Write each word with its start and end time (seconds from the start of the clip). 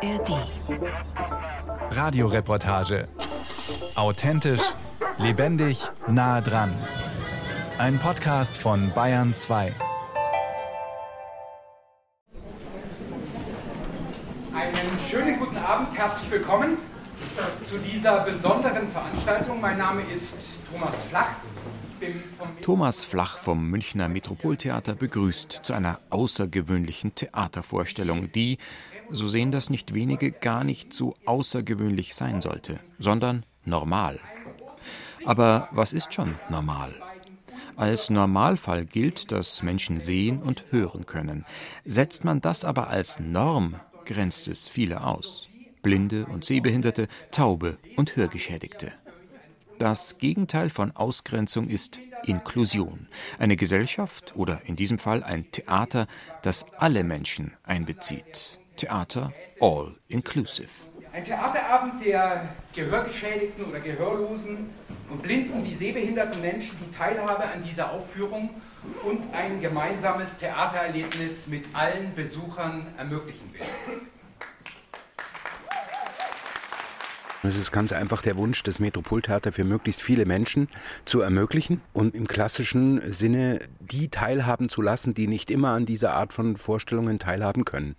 ARD. 0.00 0.46
Radioreportage. 1.90 3.08
Authentisch, 3.96 4.60
lebendig, 5.18 5.88
nah 6.06 6.40
dran. 6.40 6.72
Ein 7.78 7.98
Podcast 7.98 8.56
von 8.56 8.92
Bayern 8.94 9.34
2. 9.34 9.74
Einen 14.54 14.76
schönen 15.10 15.40
guten 15.40 15.56
Abend, 15.56 15.98
herzlich 15.98 16.30
willkommen 16.30 16.76
zu 17.64 17.78
dieser 17.78 18.20
besonderen 18.20 18.86
Veranstaltung. 18.86 19.60
Mein 19.60 19.78
Name 19.78 20.02
ist 20.02 20.32
Thomas 20.70 20.94
Flach. 21.10 21.30
Thomas 22.62 23.04
Flach 23.04 23.38
vom 23.38 23.68
Münchner 23.68 24.08
Metropoltheater 24.08 24.94
begrüßt 24.94 25.60
zu 25.64 25.72
einer 25.72 25.98
außergewöhnlichen 26.10 27.16
Theatervorstellung, 27.16 28.30
die, 28.30 28.58
so 29.10 29.28
sehen 29.28 29.52
das 29.52 29.70
nicht 29.70 29.94
wenige, 29.94 30.32
gar 30.32 30.64
nicht 30.64 30.92
so 30.92 31.16
außergewöhnlich 31.24 32.14
sein 32.14 32.40
sollte, 32.40 32.80
sondern 32.98 33.44
normal. 33.64 34.18
Aber 35.24 35.68
was 35.72 35.92
ist 35.92 36.14
schon 36.14 36.36
normal? 36.50 36.94
Als 37.76 38.10
Normalfall 38.10 38.84
gilt, 38.84 39.30
dass 39.30 39.62
Menschen 39.62 40.00
sehen 40.00 40.42
und 40.42 40.64
hören 40.70 41.06
können. 41.06 41.44
Setzt 41.84 42.24
man 42.24 42.40
das 42.40 42.64
aber 42.64 42.88
als 42.88 43.20
Norm, 43.20 43.76
grenzt 44.04 44.48
es 44.48 44.68
viele 44.68 45.04
aus. 45.04 45.48
Blinde 45.82 46.26
und 46.26 46.44
Sehbehinderte, 46.44 47.08
Taube 47.30 47.78
und 47.96 48.16
Hörgeschädigte. 48.16 48.92
Das 49.78 50.18
Gegenteil 50.18 50.70
von 50.70 50.90
Ausgrenzung 50.96 51.68
ist 51.68 52.00
Inklusion. 52.24 53.06
Eine 53.38 53.54
Gesellschaft 53.54 54.34
oder 54.34 54.62
in 54.66 54.74
diesem 54.74 54.98
Fall 54.98 55.22
ein 55.22 55.50
Theater, 55.52 56.08
das 56.42 56.66
alle 56.78 57.04
Menschen 57.04 57.52
einbezieht. 57.62 58.58
Theater 58.78 59.32
all 59.60 59.94
inclusive. 60.08 60.70
Ein 61.12 61.24
Theaterabend 61.24 62.04
der 62.04 62.48
gehörgeschädigten 62.74 63.64
oder 63.64 63.80
gehörlosen 63.80 64.70
und 65.10 65.22
blinden 65.22 65.64
wie 65.64 65.74
sehbehinderten 65.74 66.40
Menschen 66.40 66.78
die 66.80 66.96
Teilhabe 66.96 67.44
an 67.44 67.62
dieser 67.62 67.92
Aufführung 67.92 68.50
und 69.04 69.34
ein 69.34 69.60
gemeinsames 69.60 70.38
Theatererlebnis 70.38 71.48
mit 71.48 71.64
allen 71.72 72.14
Besuchern 72.14 72.86
ermöglichen 72.96 73.52
will. 73.52 73.66
Es 77.44 77.56
ist 77.56 77.70
ganz 77.70 77.92
einfach 77.92 78.20
der 78.20 78.36
Wunsch, 78.36 78.64
das 78.64 78.80
Metropoltheater 78.80 79.52
für 79.52 79.62
möglichst 79.62 80.02
viele 80.02 80.26
Menschen 80.26 80.66
zu 81.04 81.20
ermöglichen 81.20 81.80
und 81.92 82.16
im 82.16 82.26
klassischen 82.26 83.12
Sinne 83.12 83.60
die 83.78 84.08
teilhaben 84.08 84.68
zu 84.68 84.82
lassen, 84.82 85.14
die 85.14 85.28
nicht 85.28 85.48
immer 85.52 85.70
an 85.70 85.86
dieser 85.86 86.14
Art 86.14 86.32
von 86.32 86.56
Vorstellungen 86.56 87.20
teilhaben 87.20 87.64
können. 87.64 87.94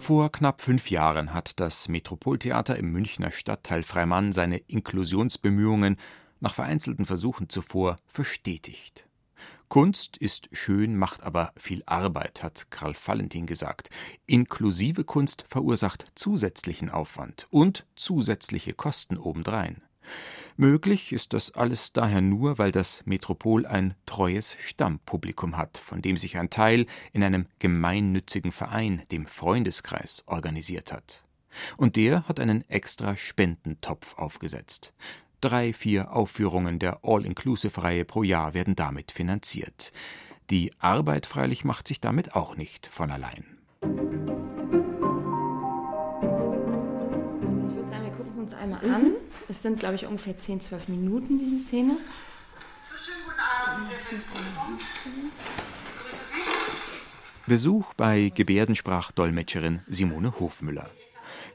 Vor 0.00 0.32
knapp 0.32 0.62
fünf 0.62 0.90
Jahren 0.90 1.32
hat 1.32 1.60
das 1.60 1.88
Metropoltheater 1.88 2.76
im 2.76 2.90
Münchner 2.90 3.30
Stadtteil 3.30 3.84
Freimann 3.84 4.32
seine 4.32 4.58
Inklusionsbemühungen 4.58 5.96
nach 6.40 6.54
vereinzelten 6.54 7.06
Versuchen 7.06 7.48
zuvor 7.48 7.96
verstetigt. 8.06 9.06
Kunst 9.68 10.16
ist 10.16 10.48
schön, 10.52 10.96
macht 10.96 11.22
aber 11.24 11.52
viel 11.56 11.82
Arbeit, 11.86 12.42
hat 12.42 12.70
Karl 12.70 12.94
Valentin 12.94 13.46
gesagt. 13.46 13.90
Inklusive 14.26 15.04
Kunst 15.04 15.44
verursacht 15.48 16.06
zusätzlichen 16.14 16.88
Aufwand 16.88 17.48
und 17.50 17.84
zusätzliche 17.96 18.74
Kosten 18.74 19.18
obendrein. 19.18 19.82
Möglich 20.56 21.12
ist 21.12 21.32
das 21.32 21.50
alles 21.50 21.92
daher 21.92 22.20
nur, 22.20 22.58
weil 22.58 22.70
das 22.70 23.04
Metropol 23.06 23.66
ein 23.66 23.94
treues 24.06 24.56
Stammpublikum 24.64 25.56
hat, 25.56 25.78
von 25.78 26.00
dem 26.00 26.16
sich 26.16 26.38
ein 26.38 26.48
Teil 26.48 26.86
in 27.12 27.24
einem 27.24 27.46
gemeinnützigen 27.58 28.52
Verein, 28.52 29.02
dem 29.10 29.26
Freundeskreis, 29.26 30.22
organisiert 30.26 30.92
hat. 30.92 31.24
Und 31.76 31.96
der 31.96 32.26
hat 32.28 32.38
einen 32.38 32.68
extra 32.70 33.16
Spendentopf 33.16 34.16
aufgesetzt. 34.16 34.92
Drei, 35.40 35.72
vier 35.72 36.12
Aufführungen 36.12 36.78
der 36.78 37.00
All-Inclusive-Reihe 37.02 38.04
pro 38.04 38.22
Jahr 38.22 38.54
werden 38.54 38.74
damit 38.74 39.12
finanziert. 39.12 39.92
Die 40.48 40.72
Arbeit 40.78 41.26
freilich 41.26 41.64
macht 41.64 41.88
sich 41.88 42.00
damit 42.00 42.34
auch 42.34 42.56
nicht 42.56 42.86
von 42.86 43.10
allein. 43.10 43.44
Ich 43.82 43.88
würde 47.74 47.88
sagen, 47.88 48.04
wir 48.04 48.12
gucken 48.12 48.30
es 48.30 48.38
uns 48.38 48.54
einmal 48.54 48.82
mhm. 48.82 48.94
an. 48.94 49.12
Es 49.48 49.62
sind, 49.62 49.78
glaube 49.78 49.96
ich, 49.96 50.06
ungefähr 50.06 50.38
10, 50.38 50.62
12 50.62 50.88
Minuten, 50.88 51.38
diese 51.38 51.58
Szene. 51.58 51.98
So, 52.90 52.96
schönen 52.96 53.24
guten 53.26 53.40
Abend, 53.40 53.88
sehr 53.88 53.98
Besuch 57.46 57.94
bei 57.94 58.32
Gebärdensprachdolmetscherin 58.34 59.82
Simone 59.86 60.40
Hofmüller. 60.40 60.90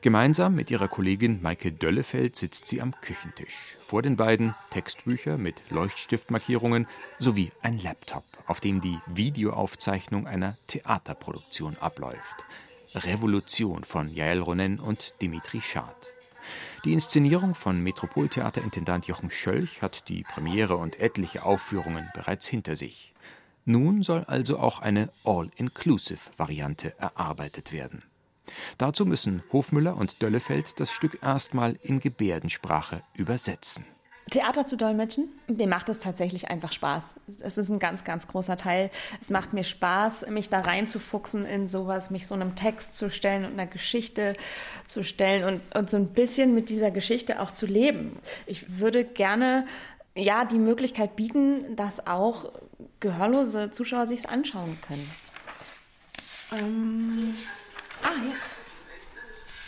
Gemeinsam 0.01 0.55
mit 0.55 0.71
ihrer 0.71 0.87
Kollegin 0.87 1.43
Maike 1.43 1.71
Döllefeld 1.71 2.35
sitzt 2.35 2.65
sie 2.67 2.81
am 2.81 2.95
Küchentisch. 3.01 3.77
Vor 3.81 4.01
den 4.01 4.15
beiden 4.15 4.55
Textbücher 4.71 5.37
mit 5.37 5.69
Leuchtstiftmarkierungen 5.69 6.87
sowie 7.19 7.51
ein 7.61 7.77
Laptop, 7.77 8.23
auf 8.47 8.59
dem 8.59 8.81
die 8.81 8.97
Videoaufzeichnung 9.05 10.25
einer 10.25 10.57
Theaterproduktion 10.65 11.77
abläuft. 11.79 12.43
Revolution 12.95 13.83
von 13.83 14.09
Jael 14.09 14.39
Ronen 14.39 14.79
und 14.79 15.13
Dimitri 15.21 15.61
Schad. 15.61 16.11
Die 16.83 16.93
Inszenierung 16.93 17.53
von 17.53 17.83
Metropoltheaterintendant 17.83 19.05
Jochen 19.05 19.29
Schölch 19.29 19.83
hat 19.83 20.09
die 20.09 20.23
Premiere 20.23 20.77
und 20.77 20.99
etliche 20.99 21.45
Aufführungen 21.45 22.09
bereits 22.15 22.47
hinter 22.47 22.75
sich. 22.75 23.13
Nun 23.65 24.01
soll 24.01 24.23
also 24.23 24.57
auch 24.57 24.79
eine 24.79 25.11
All-Inclusive-Variante 25.23 26.97
erarbeitet 26.97 27.71
werden. 27.71 28.01
Dazu 28.77 29.05
müssen 29.05 29.43
Hofmüller 29.51 29.95
und 29.97 30.21
Döllefeld 30.21 30.79
das 30.79 30.91
Stück 30.91 31.19
erstmal 31.21 31.77
in 31.83 31.99
Gebärdensprache 31.99 33.03
übersetzen. 33.15 33.85
Theater 34.31 34.65
zu 34.65 34.77
dolmetschen, 34.77 35.29
mir 35.47 35.67
macht 35.67 35.89
es 35.89 35.99
tatsächlich 35.99 36.49
einfach 36.49 36.71
Spaß. 36.71 37.15
Es 37.41 37.57
ist 37.57 37.69
ein 37.69 37.79
ganz, 37.79 38.05
ganz 38.05 38.27
großer 38.27 38.55
Teil. 38.55 38.89
Es 39.19 39.29
macht 39.29 39.51
mir 39.51 39.65
Spaß, 39.65 40.27
mich 40.29 40.49
da 40.49 40.61
reinzufuchsen 40.61 41.45
in 41.45 41.67
sowas, 41.67 42.11
mich 42.11 42.27
so 42.27 42.35
einem 42.35 42.55
Text 42.55 42.95
zu 42.95 43.09
stellen 43.09 43.43
und 43.43 43.53
einer 43.53 43.67
Geschichte 43.67 44.33
zu 44.87 45.03
stellen 45.03 45.43
und, 45.43 45.75
und 45.75 45.89
so 45.89 45.97
ein 45.97 46.13
bisschen 46.13 46.55
mit 46.55 46.69
dieser 46.69 46.91
Geschichte 46.91 47.41
auch 47.41 47.51
zu 47.51 47.65
leben. 47.65 48.19
Ich 48.45 48.79
würde 48.79 49.03
gerne 49.03 49.65
ja 50.15 50.45
die 50.45 50.59
Möglichkeit 50.59 51.17
bieten, 51.17 51.75
dass 51.75 52.07
auch 52.07 52.53
gehörlose 53.01 53.71
Zuschauer 53.71 54.07
sich 54.07 54.29
anschauen 54.29 54.77
können. 54.81 55.09
Ähm 56.53 57.33
Ah, 58.03 58.09
jetzt. 58.23 58.47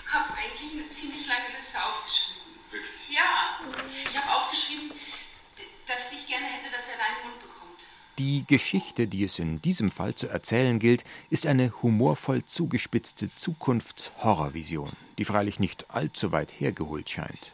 Ich 0.05 0.13
habe 0.13 0.33
eigentlich 0.33 0.71
eine 0.73 0.89
ziemlich 0.89 1.27
lange 1.27 1.55
Liste 1.55 1.77
aufgeschrieben. 1.83 2.41
Wirklich? 2.71 3.15
Ja. 3.15 3.59
Ich 4.09 4.17
habe 4.17 4.35
aufgeschrieben, 4.35 4.91
dass 5.87 6.11
ich 6.11 6.27
gerne 6.27 6.45
hätte, 6.45 6.71
dass 6.71 6.87
er 6.87 6.97
deinen 6.97 7.29
Mund 7.29 7.41
bekommt. 7.41 7.79
Die 8.19 8.45
Geschichte, 8.47 9.07
die 9.07 9.23
es 9.23 9.39
in 9.39 9.61
diesem 9.61 9.89
Fall 9.91 10.15
zu 10.15 10.27
erzählen 10.27 10.77
gilt, 10.79 11.03
ist 11.29 11.47
eine 11.47 11.73
humorvoll 11.81 12.45
zugespitzte 12.45 13.33
Zukunftshorrorvision, 13.35 14.91
die 15.17 15.25
freilich 15.25 15.59
nicht 15.59 15.89
allzu 15.89 16.31
weit 16.31 16.51
hergeholt 16.59 17.09
scheint. 17.09 17.51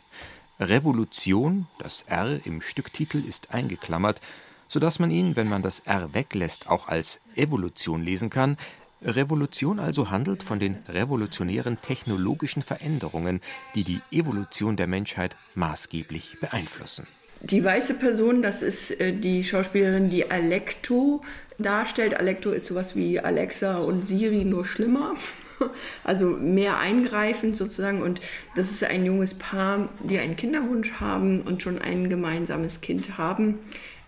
Revolution, 0.60 1.68
das 1.80 2.02
R 2.04 2.46
im 2.46 2.62
Stücktitel 2.62 3.24
ist 3.26 3.52
eingeklammert, 3.52 4.20
sodass 4.68 5.00
man 5.00 5.12
ihn, 5.12 5.38
wenn 5.38 5.48
man 5.48 5.62
das 5.62 5.80
R 5.80 6.14
weglässt, 6.14 6.68
auch 6.68 6.90
als 6.90 7.22
Evolution 7.36 8.04
lesen 8.04 8.30
kann, 8.30 8.58
Revolution 9.02 9.80
also 9.80 10.12
handelt 10.12 10.44
von 10.44 10.60
den 10.60 10.78
revolutionären 10.88 11.78
technologischen 11.82 12.62
Veränderungen, 12.62 13.42
die 13.76 13.84
die 13.84 14.02
Evolution 14.12 14.76
der 14.76 14.88
Menschheit 14.88 15.36
maßgeblich 15.56 16.38
beeinflussen. 16.42 17.08
Die 17.42 17.64
weiße 17.64 17.94
Person, 17.94 18.42
das 18.42 18.62
ist 18.62 18.92
äh, 19.00 19.14
die 19.14 19.44
Schauspielerin, 19.44 20.10
die 20.10 20.30
Alecto 20.30 21.22
darstellt. 21.58 22.14
Alecto 22.14 22.52
ist 22.52 22.66
sowas 22.66 22.96
wie 22.96 23.20
Alexa 23.20 23.78
und 23.78 24.08
Siri, 24.08 24.46
nur 24.46 24.66
schlimmer. 24.66 25.16
Also 26.06 26.28
mehr 26.28 26.78
eingreifend 26.78 27.58
sozusagen. 27.58 28.02
Und 28.02 28.22
das 28.56 28.72
ist 28.72 28.82
ein 28.86 29.06
junges 29.06 29.34
Paar, 29.34 29.90
die 30.02 30.18
einen 30.18 30.38
Kinderwunsch 30.38 30.94
haben 31.02 31.42
und 31.42 31.62
schon 31.62 31.80
ein 31.80 32.10
gemeinsames 32.10 32.80
Kind 32.80 33.18
haben 33.18 33.60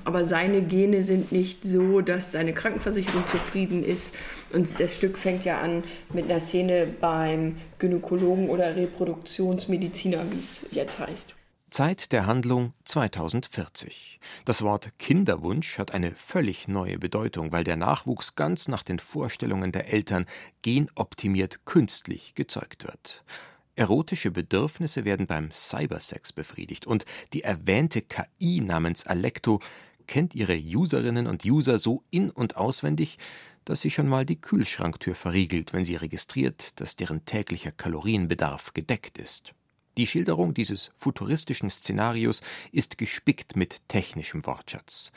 aber 0.03 0.25
seine 0.25 0.62
Gene 0.62 1.03
sind 1.03 1.31
nicht 1.31 1.59
so, 1.63 2.01
dass 2.01 2.31
seine 2.31 2.53
Krankenversicherung 2.53 3.27
zufrieden 3.27 3.83
ist. 3.83 4.13
Und 4.53 4.80
das 4.80 4.95
Stück 4.95 5.18
fängt 5.18 5.45
ja 5.45 5.59
an 5.59 5.83
mit 6.13 6.30
einer 6.30 6.39
Szene 6.39 6.88
beim 6.88 7.57
Gynäkologen 7.80 8.50
oder 8.50 8.75
Reproduktionsmediziner, 8.75 10.19
wie 10.31 10.39
es 10.39 10.65
jetzt 10.71 11.00
heißt. 11.00 11.36
Zeit 11.71 12.12
der 12.12 12.25
Handlung 12.25 12.74
2040. 12.83 14.19
Das 14.44 14.62
Wort 14.62 14.89
Kinderwunsch 15.00 15.77
hat 15.77 15.94
eine 15.94 16.12
völlig 16.12 16.68
neue 16.68 17.00
Bedeutung, 17.00 17.53
weil 17.53 17.63
der 17.63 17.77
Nachwuchs 17.77 18.36
ganz 18.36 18.68
nach 18.68 18.83
den 18.83 19.00
Vorstellungen 19.00 19.71
der 19.71 19.88
Eltern 19.88 20.25
genoptimiert 20.62 21.63
künstlich 21.63 22.36
gezeugt 22.36 22.83
wird. 22.83 23.24
Erotische 23.75 24.31
Bedürfnisse 24.31 25.06
werden 25.06 25.27
beim 25.27 25.50
Cybersex 25.53 26.33
befriedigt 26.33 26.86
und 26.86 27.06
die 27.31 27.44
erwähnte 27.44 28.01
KI 28.01 28.59
namens 28.59 29.07
Alecto 29.07 29.62
kennt 30.12 30.36
ihre 30.36 30.60
Userinnen 30.60 31.25
und 31.25 31.46
User 31.46 31.80
so 31.80 32.04
in 32.12 32.31
und 32.31 32.58
auswendig, 32.58 33.18
dass 33.63 33.80
sie 33.80 33.92
schon 33.92 34.10
mal 34.10 34.25
die 34.25 34.42
Kühlschranktür 34.42 35.16
verriegelt, 35.16 35.72
wenn 35.72 35.86
sie 35.86 35.96
registriert, 35.96 36.81
dass 36.81 36.98
deren 36.98 37.24
täglicher 37.24 37.72
Kalorienbedarf 37.72 38.74
gedeckt 38.74 39.18
ist. 39.18 39.54
Die 39.96 40.06
Schilderung 40.06 40.54
dieses 40.54 40.92
futuristischen 40.98 41.69
Szenarios 41.69 42.42
ist 42.74 42.98
gespickt 42.98 43.56
mit 43.56 43.88
technischem 43.88 44.46
Wortschatz. 44.46 45.13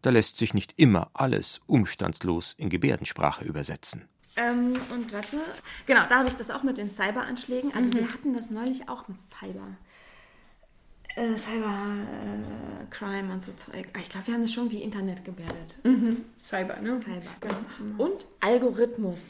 Da 0.00 0.08
lässt 0.08 0.38
sich 0.38 0.54
nicht 0.54 0.72
immer 0.78 1.10
alles 1.12 1.60
umstandslos 1.66 2.54
in 2.54 2.70
Gebärdensprache 2.70 3.44
übersetzen. 3.44 4.08
Ähm, 4.36 4.80
und 4.94 5.12
warte, 5.12 5.36
genau, 5.84 6.06
da 6.08 6.20
habe 6.20 6.30
ich 6.30 6.36
das 6.36 6.50
auch 6.50 6.62
mit 6.62 6.78
den 6.78 6.88
Cyberanschlägen. 6.88 7.74
Also 7.74 7.90
mhm. 7.90 7.94
wir 7.96 8.12
hatten 8.14 8.32
das 8.32 8.48
neulich 8.48 8.88
auch 8.88 9.08
mit 9.08 9.18
Cyber. 9.20 9.76
Äh, 11.18 11.36
Cybercrime 11.36 13.28
äh, 13.28 13.32
und 13.32 13.42
so 13.42 13.50
Zeug. 13.52 13.88
Ah, 13.92 13.98
ich 14.00 14.08
glaube, 14.08 14.28
wir 14.28 14.34
haben 14.34 14.42
das 14.42 14.52
schon 14.52 14.70
wie 14.70 14.82
Internet 14.82 15.24
gebärdet. 15.24 15.78
Mhm. 15.82 16.24
Cyber, 16.36 16.76
ne? 16.80 17.00
Cyber, 17.00 17.22
genau. 17.40 18.04
Und 18.04 18.26
Algorithmus. 18.38 19.20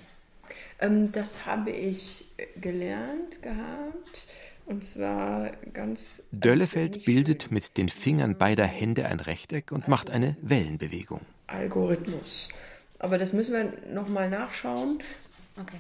Ähm, 0.81 1.11
das 1.13 1.47
habe 1.47 1.71
ich 1.71 2.27
gelernt 2.61 3.41
gehabt. 3.43 4.27
Und 4.67 4.85
zwar 4.85 5.53
ganz. 5.73 6.21
Döllefeld 6.31 7.07
bildet 7.07 7.51
mit 7.51 7.79
den 7.79 7.89
Fingern 7.89 8.37
beider 8.37 8.67
Hände 8.67 9.07
ein 9.07 9.21
Rechteck 9.21 9.73
und 9.73 9.89
macht 9.89 10.11
eine 10.11 10.37
Wellenbewegung. 10.43 11.23
Algorithmus. 11.47 12.51
Aber 12.99 13.17
das 13.17 13.33
müssen 13.33 13.55
wir 13.55 13.73
nochmal 13.95 14.29
nachschauen. 14.29 14.99
Okay. 15.59 15.79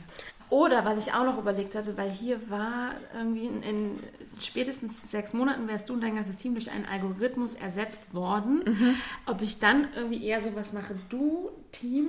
Oder 0.50 0.84
was 0.84 0.98
ich 0.98 1.12
auch 1.12 1.24
noch 1.24 1.38
überlegt 1.38 1.74
hatte, 1.74 1.96
weil 1.96 2.10
hier 2.10 2.50
war 2.50 2.92
irgendwie 3.14 3.46
in, 3.46 3.62
in 3.62 3.98
spätestens 4.40 5.10
sechs 5.10 5.34
Monaten 5.34 5.68
wärst 5.68 5.88
du 5.88 5.94
und 5.94 6.00
dein 6.00 6.14
ganzes 6.14 6.36
Team 6.36 6.54
durch 6.54 6.70
einen 6.70 6.86
Algorithmus 6.86 7.54
ersetzt 7.54 8.14
worden. 8.14 8.62
Mhm. 8.64 8.94
Ob 9.26 9.42
ich 9.42 9.58
dann 9.58 9.88
irgendwie 9.94 10.24
eher 10.24 10.40
sowas 10.40 10.72
mache, 10.72 10.98
du, 11.10 11.50
Team, 11.72 12.08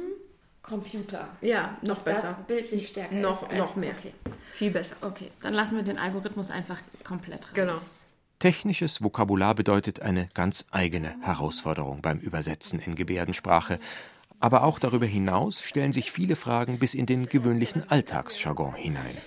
Computer. 0.62 1.28
Ja, 1.42 1.78
noch 1.82 2.00
besser. 2.00 2.36
Das 2.38 2.48
bildlich 2.48 2.88
stärker 2.88 3.16
noch, 3.16 3.50
ist. 3.50 3.58
noch 3.58 3.76
mehr. 3.76 3.94
Okay. 3.98 4.14
Viel 4.54 4.72
besser. 4.72 4.96
Okay, 5.02 5.32
dann 5.42 5.54
lassen 5.54 5.76
wir 5.76 5.84
den 5.84 5.98
Algorithmus 5.98 6.52
einfach 6.52 6.80
komplett 7.04 7.42
raus. 7.46 7.54
Genau. 7.54 7.78
Technisches 8.40 9.04
Vokabular 9.04 9.54
bedeutet 9.54 10.02
eine 10.02 10.30
ganz 10.34 10.66
eigene 10.72 11.16
Herausforderung 11.22 12.02
beim 12.02 12.20
Übersetzen 12.20 12.80
in 12.80 12.96
Gebärdensprache. 12.96 13.80
Aber 14.40 14.64
auch 14.64 14.80
darüber 14.80 15.06
hinaus 15.06 15.62
stellen 15.62 15.92
sich 15.92 16.12
viele 16.12 16.36
Fragen 16.36 16.80
bis 16.80 16.94
in 16.94 17.06
den 17.06 17.28
gewöhnlichen 17.28 17.90
Alltagsjargon 17.90 18.76
hinein. 18.76 19.18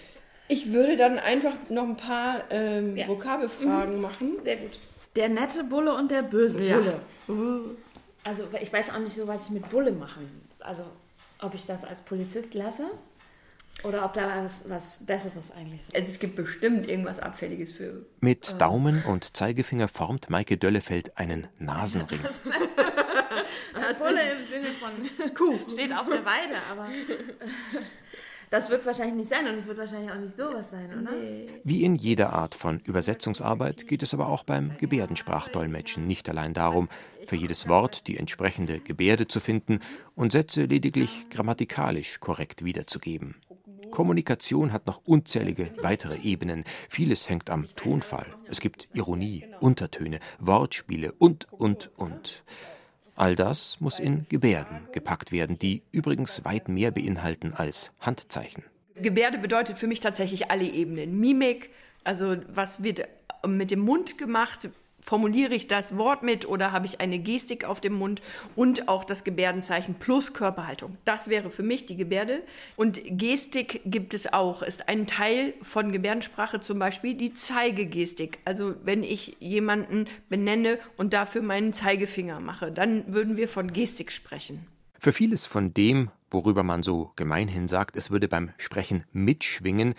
Ich 0.49 0.73
würde 0.73 0.97
dann 0.97 1.19
einfach 1.19 1.55
noch 1.69 1.85
ein 1.85 1.97
paar 1.97 2.45
ähm, 2.51 2.97
ja. 2.97 3.09
Vokabelfragen 3.09 3.97
mhm. 3.97 4.01
machen. 4.01 4.33
Sehr 4.43 4.57
gut. 4.57 4.79
Der 5.17 5.29
nette 5.29 5.65
Bulle 5.65 5.95
und 5.95 6.11
der 6.11 6.23
böse 6.23 6.63
ja. 6.63 6.79
Bulle. 6.79 7.01
Uh. 7.29 7.75
Also 8.25 8.45
ich 8.61 8.73
weiß 8.73 8.91
auch 8.91 8.99
nicht 8.99 9.15
so, 9.15 9.27
was 9.27 9.47
ich 9.47 9.51
mit 9.51 9.69
Bulle 9.69 9.93
machen. 9.93 10.29
Also 10.61 10.85
ob 11.41 11.55
ich 11.55 11.67
das 11.67 11.85
als 11.85 12.03
Polizist 12.03 12.55
lasse 12.55 12.87
oder 13.83 14.05
ob 14.05 14.15
da 14.15 14.45
was, 14.45 14.69
was 14.69 15.05
Besseres 15.05 15.51
eigentlich 15.51 15.81
ist. 15.81 15.95
Also 15.95 16.09
es 16.09 16.19
gibt 16.19 16.37
bestimmt 16.37 16.89
irgendwas 16.89 17.19
Abfälliges 17.19 17.73
für. 17.73 18.07
Mit 18.21 18.61
Daumen 18.61 19.03
und 19.05 19.37
Zeigefinger 19.37 19.89
formt 19.89 20.31
Maike 20.31 20.57
Döllefeld 20.57 21.17
einen 21.19 21.49
Nasenring. 21.59 22.21
Bulle 23.99 24.33
im 24.33 24.45
Sinne 24.45 24.69
von 24.69 25.35
Kuh. 25.35 25.59
Steht 25.71 25.93
auf 25.93 26.09
der 26.09 26.25
Weide, 26.25 26.57
aber. 26.71 26.89
Das 28.51 28.69
wird 28.69 28.81
es 28.81 28.87
wahrscheinlich 28.87 29.15
nicht 29.15 29.31
sein 29.31 29.49
und 29.49 29.55
es 29.55 29.67
wird 29.67 29.79
wahrscheinlich 29.79 30.11
auch 30.11 30.19
nicht 30.19 30.37
sowas 30.37 30.69
sein, 30.71 30.91
oder? 30.93 31.11
Nee. 31.13 31.47
Wie 31.65 31.85
in 31.85 31.95
jeder 31.95 32.35
Art 32.35 32.55
von 32.55 32.81
Übersetzungsarbeit 32.81 33.87
geht 33.87 34.03
es 34.03 34.13
aber 34.13 34.29
auch 34.29 34.45
beim 34.45 34.77
Gebärdensprachdolmetschen 34.77 36.07
nicht 36.07 36.29
allein 36.29 36.53
darum, 36.53 36.91
für 37.27 37.37
jedes 37.37 37.67
Wort 37.67 38.07
die 38.09 38.19
entsprechende 38.19 38.79
Gebärde 38.81 39.27
zu 39.27 39.41
finden 39.41 39.81
und 40.15 40.33
Sätze 40.33 40.65
lediglich 40.65 41.31
grammatikalisch 41.31 42.21
korrekt 42.21 42.63
wiederzugeben. 42.63 43.37
Kommunikation 43.91 44.73
hat 44.73 44.87
noch 44.87 45.01
unzählige 45.05 45.71
weitere 45.81 46.19
Ebenen. 46.19 46.65
Vieles 46.91 47.29
hängt 47.29 47.49
am 47.49 47.69
Tonfall. 47.77 48.27
Es 48.49 48.61
gibt 48.61 48.89
Ironie, 48.93 49.47
Untertöne, 49.61 50.19
Wortspiele 50.41 51.13
und, 51.13 51.51
und, 51.53 51.91
und. 51.97 52.43
All 53.23 53.37
das 53.37 53.79
muss 53.79 54.01
in 54.01 54.27
Gebärden 54.29 54.89
gepackt 54.91 55.31
werden, 55.31 55.57
die 55.57 55.85
übrigens 55.93 56.45
weit 56.45 56.69
mehr 56.69 56.91
beinhalten 56.91 57.55
als 57.55 57.93
Handzeichen. 58.01 58.65
Gebärde 58.97 59.39
bedeutet 59.39 59.79
für 59.79 59.87
mich 59.87 60.01
tatsächlich 60.01 60.51
alle 60.51 60.65
Ebenen. 60.65 61.21
Mimik, 61.21 61.71
also 62.03 62.39
was 62.49 62.83
wird 62.83 63.07
mit 63.47 63.71
dem 63.71 63.79
Mund 63.79 64.19
gemacht, 64.19 64.71
formuliere 65.03 65.55
ich 65.55 65.67
das 65.67 65.99
Wort 65.99 66.23
mit 66.23 66.47
oder 66.47 66.73
habe 66.73 66.87
ich 66.87 67.01
eine 67.01 67.19
Gestik 67.19 67.65
auf 67.65 67.81
dem 67.81 67.95
Mund 67.95 68.23
und 68.57 68.89
auch 68.89 69.05
das 69.05 69.25
Gebärdenzeichen 69.25 69.95
plus 69.97 70.33
Körperhaltung. 70.33 70.97
Das 71.05 71.29
wäre 71.29 71.51
für 71.51 71.63
mich 71.63 71.87
die 71.87 71.97
Gebärde. 71.97 72.43
Und 72.77 73.01
Gestik 73.05 73.83
gibt 73.85 74.15
es 74.15 74.33
auch, 74.33 74.63
ist 74.63 74.89
ein 74.89 75.07
Teil 75.07 75.55
von 75.61 75.93
Gebärdensprache 75.93 76.61
zum 76.61 76.79
Beispiel 76.79 77.15
die 77.15 77.35
Zeigegestik. 77.35 78.39
Also 78.45 78.75
wenn 78.85 79.03
ich 79.03 79.37
jemanden 79.41 80.07
benenne 80.29 80.79
und 80.97 81.13
dafür 81.13 81.43
meinen 81.43 81.73
Zeigefinger 81.73 82.41
mache, 82.41 82.73
dann 82.73 83.13
würden 83.13 83.37
wir 83.37 83.49
von 83.49 83.73
Gestik 83.73 84.13
sprechen. 84.13 84.67
Für 84.99 85.13
vieles 85.13 85.47
von 85.47 85.75
dem, 85.75 86.11
worüber 86.31 86.63
man 86.63 86.85
so 86.85 87.11
gemeinhin 87.17 87.67
sagt, 87.67 87.97
es 87.97 88.11
würde 88.13 88.29
beim 88.29 88.51
Sprechen 88.57 89.05
mitschwingen, 89.13 89.95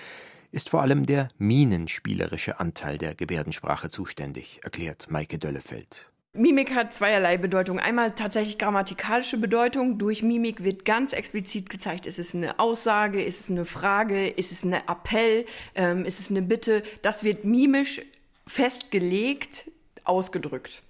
ist 0.54 0.70
vor 0.70 0.82
allem 0.84 1.06
der 1.06 1.30
minenspielerische 1.40 2.60
Anteil 2.60 3.00
der 3.00 3.16
Gebärdensprache 3.16 3.90
zuständig, 3.90 4.60
erklärt 4.64 5.10
Maike 5.10 5.40
Döllefeld. 5.40 6.12
Mimik 6.36 6.74
hat 6.74 6.94
zweierlei 6.94 7.38
Bedeutung. 7.38 7.80
Einmal 7.80 8.16
tatsächlich 8.16 8.58
grammatikalische 8.58 9.38
Bedeutung. 9.38 9.98
Durch 9.98 10.24
Mimik 10.24 10.64
wird 10.64 10.86
ganz 10.86 11.14
explizit 11.14 11.70
gezeigt, 11.70 12.06
ist 12.06 12.18
es 12.18 12.34
eine 12.34 12.60
Aussage, 12.60 13.24
ist 13.24 13.40
es 13.40 13.50
eine 13.50 13.66
Frage, 13.66 14.30
ist 14.30 14.52
es 14.52 14.64
ein 14.64 14.74
Appell, 14.74 15.46
ähm, 15.76 16.06
ist 16.06 16.20
es 16.20 16.30
eine 16.30 16.42
Bitte. 16.42 16.84
Das 17.02 17.24
wird 17.24 17.46
mimisch 17.46 18.02
festgelegt, 18.48 19.70
ausgedrückt. 20.04 20.82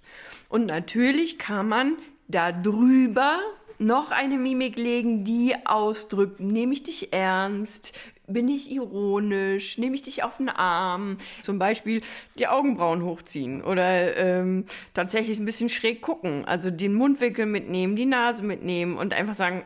Und 0.48 0.66
natürlich 0.66 1.38
kann 1.38 1.68
man 1.68 1.96
darüber 2.28 3.40
noch 3.78 4.10
eine 4.10 4.38
Mimik 4.38 4.76
legen, 4.76 5.24
die 5.24 5.54
ausdrückt, 5.66 6.40
nehme 6.40 6.72
ich 6.72 6.84
dich 6.84 7.12
ernst, 7.12 7.92
bin 8.26 8.48
ich 8.48 8.70
ironisch? 8.70 9.78
Nehme 9.78 9.94
ich 9.94 10.02
dich 10.02 10.22
auf 10.22 10.38
den 10.38 10.48
Arm? 10.48 11.18
Zum 11.42 11.58
Beispiel 11.58 12.02
die 12.38 12.46
Augenbrauen 12.46 13.02
hochziehen 13.02 13.62
oder 13.62 14.16
ähm, 14.16 14.66
tatsächlich 14.94 15.38
ein 15.38 15.44
bisschen 15.44 15.68
schräg 15.68 16.00
gucken. 16.00 16.44
Also 16.44 16.70
den 16.70 16.94
Mundwinkel 16.94 17.46
mitnehmen, 17.46 17.96
die 17.96 18.06
Nase 18.06 18.42
mitnehmen 18.42 18.96
und 18.96 19.12
einfach 19.12 19.34
sagen, 19.34 19.64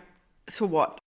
so 0.48 0.70
what? 0.70 0.98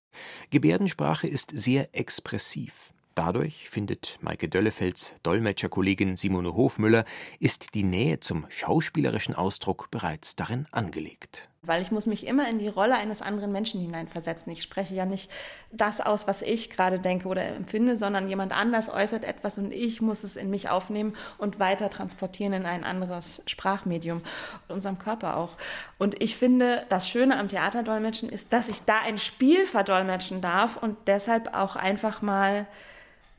Gebärdensprache 0.50 1.28
ist 1.28 1.52
sehr 1.54 1.90
expressiv. 1.94 2.94
Dadurch, 3.16 3.70
findet 3.70 4.18
Maike 4.22 4.48
Döllefelds 4.48 5.14
Dolmetscherkollegin 5.24 6.16
Simone 6.16 6.54
Hofmüller, 6.54 7.04
ist 7.40 7.74
die 7.74 7.84
Nähe 7.84 8.22
zum 8.22 8.46
schauspielerischen 8.50 9.36
Ausdruck 9.36 9.92
bereits 9.92 10.38
darin 10.38 10.66
angelegt. 10.72 11.51
Weil 11.64 11.84
ich 11.84 11.92
muss 11.92 12.08
mich 12.08 12.26
immer 12.26 12.50
in 12.50 12.58
die 12.58 12.70
Rolle 12.70 12.96
eines 12.96 13.22
anderen 13.22 13.52
Menschen 13.52 13.80
hineinversetzen. 13.80 14.52
Ich 14.52 14.64
spreche 14.64 14.96
ja 14.96 15.06
nicht 15.06 15.30
das 15.72 16.02
aus, 16.02 16.26
was 16.26 16.42
ich 16.42 16.72
gerade 16.72 17.00
denke 17.00 17.28
oder 17.28 17.46
empfinde, 17.46 17.98
sondern 17.98 18.28
jemand 18.28 18.52
anders 18.52 18.90
äußert 18.90 19.24
etwas 19.24 19.60
und 19.60 19.72
ich 19.72 20.02
muss 20.02 20.24
es 20.24 20.38
in 20.38 20.50
mich 20.50 20.70
aufnehmen 20.70 21.16
und 21.38 21.60
weiter 21.60 21.92
transportieren 21.92 22.54
in 22.54 22.66
ein 22.66 22.84
anderes 22.84 23.44
Sprachmedium, 23.46 24.24
unserem 24.70 24.98
Körper 24.98 25.38
auch. 25.38 25.52
Und 26.00 26.20
ich 26.20 26.36
finde, 26.36 26.84
das 26.90 27.08
Schöne 27.08 27.38
am 27.38 27.48
Theaterdolmetschen 27.48 28.30
ist, 28.30 28.52
dass 28.52 28.68
ich 28.68 28.82
da 28.86 28.98
ein 29.06 29.20
Spiel 29.20 29.68
verdolmetschen 29.68 30.42
darf 30.42 30.78
und 30.78 30.98
deshalb 31.06 31.56
auch 31.56 31.76
einfach 31.76 32.24
mal 32.24 32.66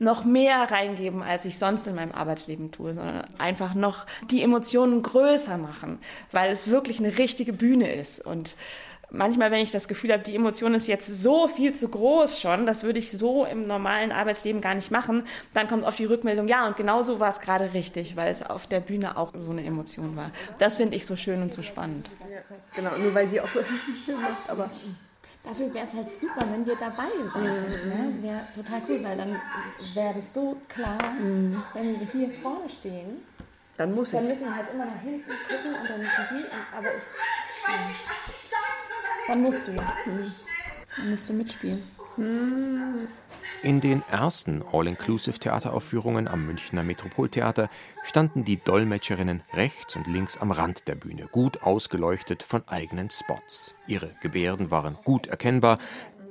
noch 0.03 0.23
mehr 0.23 0.71
reingeben, 0.71 1.23
als 1.23 1.45
ich 1.45 1.57
sonst 1.57 1.87
in 1.87 1.95
meinem 1.95 2.11
Arbeitsleben 2.11 2.71
tue, 2.71 2.93
sondern 2.93 3.25
einfach 3.37 3.73
noch 3.73 4.05
die 4.29 4.41
Emotionen 4.41 5.01
größer 5.01 5.57
machen, 5.57 5.99
weil 6.31 6.51
es 6.51 6.67
wirklich 6.67 6.99
eine 6.99 7.17
richtige 7.17 7.53
Bühne 7.53 7.93
ist. 7.93 8.25
Und 8.25 8.55
manchmal, 9.13 9.51
wenn 9.51 9.61
ich 9.61 9.71
das 9.71 9.87
Gefühl 9.87 10.11
habe, 10.11 10.23
die 10.23 10.35
Emotion 10.35 10.73
ist 10.73 10.87
jetzt 10.87 11.07
so 11.07 11.47
viel 11.47 11.73
zu 11.73 11.87
groß 11.87 12.41
schon, 12.41 12.65
das 12.65 12.83
würde 12.83 12.99
ich 12.99 13.11
so 13.11 13.45
im 13.45 13.61
normalen 13.61 14.11
Arbeitsleben 14.11 14.59
gar 14.59 14.75
nicht 14.75 14.91
machen, 14.91 15.25
dann 15.53 15.67
kommt 15.67 15.85
oft 15.85 15.99
die 15.99 16.05
Rückmeldung, 16.05 16.47
ja, 16.47 16.67
und 16.67 16.75
genau 16.75 17.03
so 17.03 17.19
war 17.19 17.29
es 17.29 17.39
gerade 17.39 17.73
richtig, 17.73 18.15
weil 18.15 18.31
es 18.31 18.41
auf 18.41 18.67
der 18.67 18.79
Bühne 18.79 19.17
auch 19.17 19.31
so 19.37 19.51
eine 19.51 19.63
Emotion 19.63 20.15
war. 20.15 20.31
Das 20.59 20.75
finde 20.75 20.97
ich 20.97 21.05
so 21.05 21.15
schön 21.15 21.41
und 21.41 21.53
so 21.53 21.61
spannend. 21.61 22.09
Genau, 22.75 22.91
nur 22.97 23.13
weil 23.13 23.29
sie 23.29 23.39
auch 23.39 23.49
so 23.49 23.59
macht, 23.59 24.37
aber 24.49 24.69
Dafür 25.43 25.73
wäre 25.73 25.85
es 25.85 25.93
halt 25.93 26.17
super, 26.17 26.45
wenn 26.49 26.65
wir 26.65 26.75
dabei 26.77 27.09
sind. 27.25 27.43
Mhm. 27.43 27.89
Ne? 27.89 28.13
Wäre 28.21 28.47
total 28.55 28.81
cool, 28.87 29.03
weil 29.03 29.17
dann 29.17 29.41
wäre 29.93 30.13
das 30.13 30.33
so 30.33 30.57
klar, 30.69 30.97
mhm. 31.19 31.61
wenn 31.73 31.99
wir 31.99 32.07
hier 32.07 32.31
vorne 32.41 32.69
stehen. 32.69 33.25
Dann 33.75 33.93
muss 33.93 34.11
Dann 34.11 34.27
müssen 34.27 34.47
wir 34.47 34.55
halt 34.55 34.69
immer 34.73 34.85
nach 34.85 35.01
hinten 35.01 35.29
gucken 35.29 35.75
und 35.81 35.89
dann 35.89 35.99
müssen 35.99 36.25
die. 36.31 36.45
Aber 36.77 36.87
ich. 36.95 37.03
Ja. 37.67 38.59
Dann 39.27 39.41
musst 39.41 39.67
du. 39.67 39.71
Mhm. 39.71 40.33
Dann 40.95 41.11
musst 41.11 41.29
du 41.29 41.33
mitspielen. 41.33 41.83
Mhm. 42.15 43.07
In 43.63 43.79
den 43.79 44.03
ersten 44.11 44.61
All-Inclusive-Theateraufführungen 44.61 46.27
am 46.27 46.45
Münchner 46.45 46.83
Metropoltheater 46.83 47.69
standen 48.03 48.43
die 48.43 48.57
Dolmetscherinnen 48.57 49.41
rechts 49.53 49.95
und 49.95 50.05
links 50.07 50.35
am 50.35 50.51
Rand 50.51 50.89
der 50.89 50.95
Bühne, 50.95 51.29
gut 51.31 51.63
ausgeleuchtet 51.63 52.43
von 52.43 52.67
eigenen 52.67 53.09
Spots. 53.09 53.73
Ihre 53.87 54.11
Gebärden 54.21 54.69
waren 54.69 54.97
gut 55.05 55.27
erkennbar, 55.27 55.79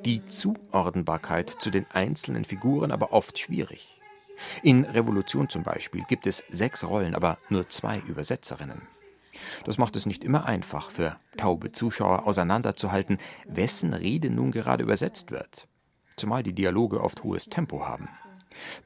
die 0.04 0.26
Zuordnbarkeit 0.28 1.48
zu 1.48 1.70
den 1.70 1.86
einzelnen 1.90 2.44
Figuren 2.44 2.92
aber 2.92 3.14
oft 3.14 3.38
schwierig. 3.38 3.98
In 4.62 4.84
Revolution 4.84 5.48
zum 5.48 5.62
Beispiel 5.62 6.04
gibt 6.06 6.26
es 6.26 6.44
sechs 6.50 6.84
Rollen, 6.84 7.14
aber 7.14 7.38
nur 7.48 7.66
zwei 7.70 8.00
Übersetzerinnen. 8.00 8.82
Das 9.64 9.78
macht 9.78 9.96
es 9.96 10.04
nicht 10.04 10.22
immer 10.22 10.44
einfach 10.44 10.90
für 10.90 11.16
taube 11.38 11.72
Zuschauer 11.72 12.26
auseinanderzuhalten, 12.26 13.16
wessen 13.46 13.94
Rede 13.94 14.28
nun 14.28 14.50
gerade 14.50 14.82
übersetzt 14.82 15.30
wird, 15.30 15.66
zumal 16.16 16.42
die 16.42 16.52
Dialoge 16.52 17.00
oft 17.00 17.22
hohes 17.22 17.46
Tempo 17.46 17.86
haben. 17.86 18.08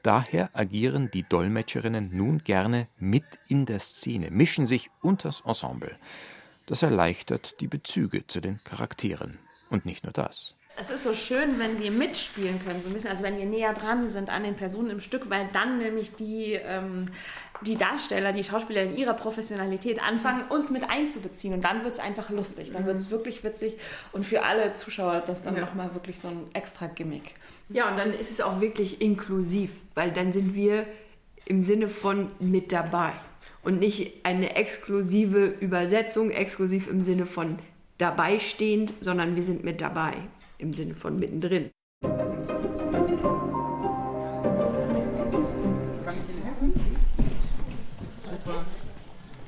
Daher 0.01 0.49
agieren 0.53 1.11
die 1.11 1.23
Dolmetscherinnen 1.23 2.09
nun 2.15 2.39
gerne 2.39 2.87
mit 2.97 3.25
in 3.47 3.65
der 3.65 3.79
Szene, 3.79 4.31
mischen 4.31 4.65
sich 4.65 4.89
unters 5.01 5.41
Ensemble. 5.45 5.97
Das 6.65 6.83
erleichtert 6.83 7.59
die 7.59 7.67
Bezüge 7.67 8.27
zu 8.27 8.41
den 8.41 8.59
Charakteren. 8.63 9.39
Und 9.69 9.85
nicht 9.85 10.03
nur 10.03 10.13
das 10.13 10.55
es 10.79 10.89
ist 10.91 11.03
so 11.03 11.13
schön, 11.13 11.57
wenn 11.59 11.79
wir 11.79 11.91
mitspielen 11.91 12.63
können, 12.63 12.81
so 12.81 12.89
ein 12.89 12.93
bisschen, 12.93 13.09
also 13.09 13.23
wenn 13.23 13.37
wir 13.37 13.45
näher 13.45 13.73
dran 13.73 14.09
sind 14.09 14.29
an 14.29 14.43
den 14.43 14.55
Personen 14.55 14.91
im 14.91 15.01
Stück, 15.01 15.29
weil 15.29 15.49
dann 15.51 15.79
nämlich 15.79 16.13
die, 16.15 16.53
ähm, 16.53 17.07
die 17.61 17.77
Darsteller, 17.77 18.31
die 18.31 18.43
Schauspieler 18.43 18.83
in 18.83 18.95
ihrer 18.95 19.15
Professionalität 19.15 20.01
anfangen, 20.01 20.43
uns 20.49 20.69
mit 20.69 20.87
einzubeziehen. 20.87 21.55
Und 21.55 21.63
dann 21.63 21.83
wird 21.83 21.95
es 21.95 21.99
einfach 21.99 22.29
lustig, 22.29 22.71
dann 22.71 22.85
wird 22.85 22.97
es 22.97 23.09
wirklich 23.09 23.43
witzig 23.43 23.73
und 24.11 24.25
für 24.25 24.43
alle 24.43 24.75
Zuschauer 24.75 25.23
das 25.25 25.43
dann 25.43 25.55
ja. 25.55 25.61
nochmal 25.61 25.93
wirklich 25.95 26.19
so 26.19 26.27
ein 26.27 26.45
extra 26.53 26.85
Gimmick. 26.87 27.33
Ja, 27.69 27.89
und 27.89 27.97
dann 27.97 28.13
ist 28.13 28.31
es 28.31 28.39
auch 28.39 28.61
wirklich 28.61 29.01
inklusiv, 29.01 29.71
weil 29.95 30.11
dann 30.11 30.31
sind 30.31 30.53
wir 30.53 30.85
im 31.45 31.63
Sinne 31.63 31.89
von 31.89 32.27
mit 32.39 32.71
dabei 32.71 33.13
und 33.63 33.79
nicht 33.79 34.25
eine 34.25 34.55
exklusive 34.55 35.45
Übersetzung, 35.59 36.29
exklusiv 36.29 36.87
im 36.87 37.01
Sinne 37.01 37.25
von 37.25 37.57
dabei 37.97 38.39
stehend, 38.39 38.93
sondern 39.01 39.35
wir 39.35 39.43
sind 39.43 39.63
mit 39.63 39.81
dabei 39.81 40.13
im 40.57 40.73
Sinne 40.73 40.95
von 40.95 41.19
mittendrin. 41.19 41.71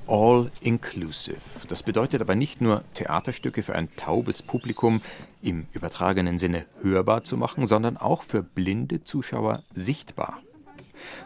All 0.07 0.49
inclusive. 0.61 1.37
Das 1.67 1.83
bedeutet 1.83 2.21
aber 2.21 2.33
nicht 2.33 2.61
nur 2.61 2.83
Theaterstücke 2.95 3.61
für 3.61 3.75
ein 3.75 3.95
taubes 3.95 4.41
Publikum 4.41 5.01
im 5.43 5.67
übertragenen 5.71 6.39
Sinne 6.39 6.65
hörbar 6.81 7.23
zu 7.23 7.37
machen, 7.37 7.67
sondern 7.67 7.95
auch 7.95 8.23
für 8.23 8.41
blinde 8.41 9.03
Zuschauer 9.03 9.63
sichtbar. 9.73 10.39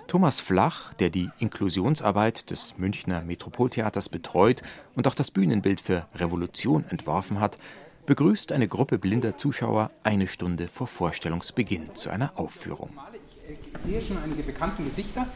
Thomas 0.08 0.40
Flach, 0.40 0.94
der 0.96 1.10
die 1.10 1.30
Inklusionsarbeit 1.40 2.52
des 2.52 2.78
Münchner 2.78 3.22
Metropoltheaters 3.24 4.10
betreut 4.10 4.62
und 4.96 5.08
auch 5.08 5.16
das 5.16 5.32
Bühnenbild 5.32 5.82
für 5.82 6.06
Revolution 6.16 6.86
entworfen 6.90 7.40
hat, 7.40 7.58
begrüßt 8.06 8.52
eine 8.52 8.68
Gruppe 8.68 9.00
blinder 9.00 9.38
Zuschauer 9.38 9.92
eine 10.04 10.28
Stunde 10.28 10.68
vor 10.68 10.88
Vorstellungsbeginn 10.88 11.96
zu 11.96 12.10
einer 12.10 12.38
Aufführung. 12.38 12.90
Ich 13.48 13.82
sehe 13.84 14.02
schon 14.02 14.18
einige 14.18 14.44
bekannte 14.44 14.84
Gesichter. 14.84 15.28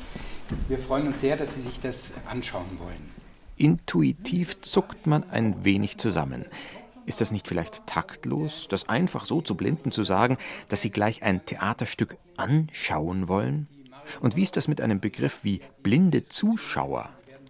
Wir 0.68 0.80
freuen 0.80 1.08
uns 1.08 1.22
sehr, 1.22 1.38
dass 1.38 1.56
Sie 1.56 1.62
sich 1.62 1.80
das 1.80 2.16
anschauen 2.30 2.80
wollen. 2.80 3.12
Intuitiv 3.58 4.62
zuckt 4.62 5.08
man 5.08 5.30
ein 5.30 5.64
wenig 5.66 5.98
zusammen. 5.98 6.46
Ist 7.06 7.22
das 7.22 7.32
nicht 7.32 7.48
vielleicht 7.48 7.88
taktlos, 7.88 8.68
das 8.70 8.90
einfach 8.90 9.26
so 9.26 9.42
zu 9.42 9.56
Blinden 9.56 9.92
zu 9.92 10.04
sagen, 10.04 10.38
dass 10.68 10.82
sie 10.82 10.92
gleich 10.92 11.24
ein 11.24 11.46
Theaterstück 11.46 12.18
anschauen 12.36 13.30
wollen? 13.30 13.68
Und 14.20 14.36
wie 14.36 14.44
ist 14.44 14.58
das 14.58 14.68
mit 14.68 14.82
einem 14.82 15.00
Begriff 15.00 15.44
wie 15.44 15.62
blinde 15.84 16.26
Zuschauer? 16.26 17.10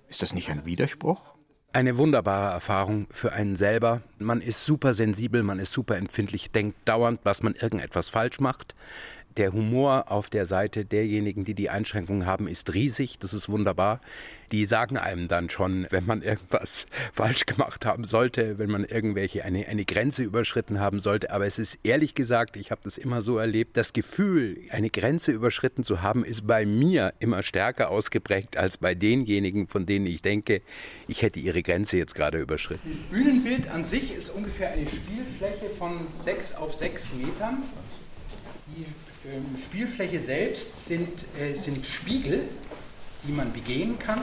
Ist 0.10 0.22
das 0.22 0.34
nicht 0.34 0.50
ein 0.50 0.66
Widerspruch? 0.66 1.37
Eine 1.78 2.00
wunderbare 2.00 2.52
Erfahrung 2.54 3.06
für 3.12 3.34
einen 3.34 3.56
selber. 3.56 4.02
Man 4.18 4.42
ist 4.42 4.66
super 4.66 4.96
sensibel, 4.96 5.44
man 5.44 5.60
ist 5.60 5.74
super 5.74 5.96
empfindlich, 5.96 6.50
denkt 6.50 6.76
dauernd, 6.86 7.20
was 7.22 7.44
man 7.44 7.54
irgendetwas 7.54 8.10
falsch 8.10 8.40
macht. 8.40 8.74
Der 9.38 9.54
Humor 9.54 10.12
auf 10.12 10.32
der 10.32 10.48
Seite 10.48 10.84
derjenigen, 10.84 11.46
die 11.46 11.54
die 11.54 11.70
Einschränkungen 11.70 12.26
haben, 12.26 12.48
ist 12.48 12.74
riesig. 12.74 13.20
Das 13.20 13.36
ist 13.36 13.48
wunderbar. 13.48 14.02
Die 14.52 14.66
sagen 14.66 14.98
einem 14.98 15.28
dann 15.28 15.52
schon, 15.52 15.86
wenn 15.92 16.08
man 16.08 16.24
irgendwas 16.24 16.88
falsch 17.14 17.46
gemacht 17.46 17.86
haben 17.86 18.04
sollte, 18.04 18.58
wenn 18.58 18.72
man 18.72 18.84
irgendwelche 18.84 19.46
eine, 19.46 19.68
eine 19.68 19.86
Grenze 19.86 20.24
überschritten 20.24 20.80
haben 20.80 21.00
sollte. 21.00 21.30
Aber 21.30 21.46
es 21.46 21.60
ist 21.60 21.78
ehrlich 21.84 22.16
gesagt, 22.16 22.58
ich 22.58 22.72
habe 22.72 22.82
das 22.84 22.98
immer 22.98 23.22
so 23.22 23.38
erlebt, 23.38 23.78
das 23.78 23.94
Gefühl, 23.94 24.60
eine 24.72 24.90
Grenze 24.90 25.34
überschritten 25.34 25.84
zu 25.84 26.02
haben, 26.02 26.26
ist 26.26 26.48
bei 26.48 26.66
mir 26.66 27.14
immer 27.20 27.44
stärker 27.44 27.92
ausgeprägt 27.92 28.58
als 28.58 28.78
bei 28.78 28.96
denjenigen, 28.96 29.68
von 29.68 29.86
denen 29.86 30.08
ich 30.08 30.24
denke, 30.24 30.64
ich 31.08 31.22
hätte 31.22 31.40
ihre 31.40 31.62
Grenze 31.62 31.98
jetzt 31.98 32.16
gerade 32.16 32.40
überschritten. 32.40 33.06
Das 33.12 33.20
Bühnenbild 33.20 33.70
an 33.70 33.84
sich 33.84 34.16
ist 34.16 34.32
ungefähr 34.32 34.72
eine 34.72 34.88
Spielfläche 34.88 35.70
von 35.70 36.08
sechs 36.16 36.56
auf 36.56 36.74
sechs 36.74 37.14
Metern. 37.14 37.62
Die 38.76 38.86
Spielfläche 39.62 40.20
selbst 40.20 40.86
sind, 40.86 41.26
äh, 41.40 41.54
sind 41.54 41.86
Spiegel, 41.86 42.44
die 43.24 43.32
man 43.32 43.52
begehen 43.52 44.00
kann. 44.00 44.22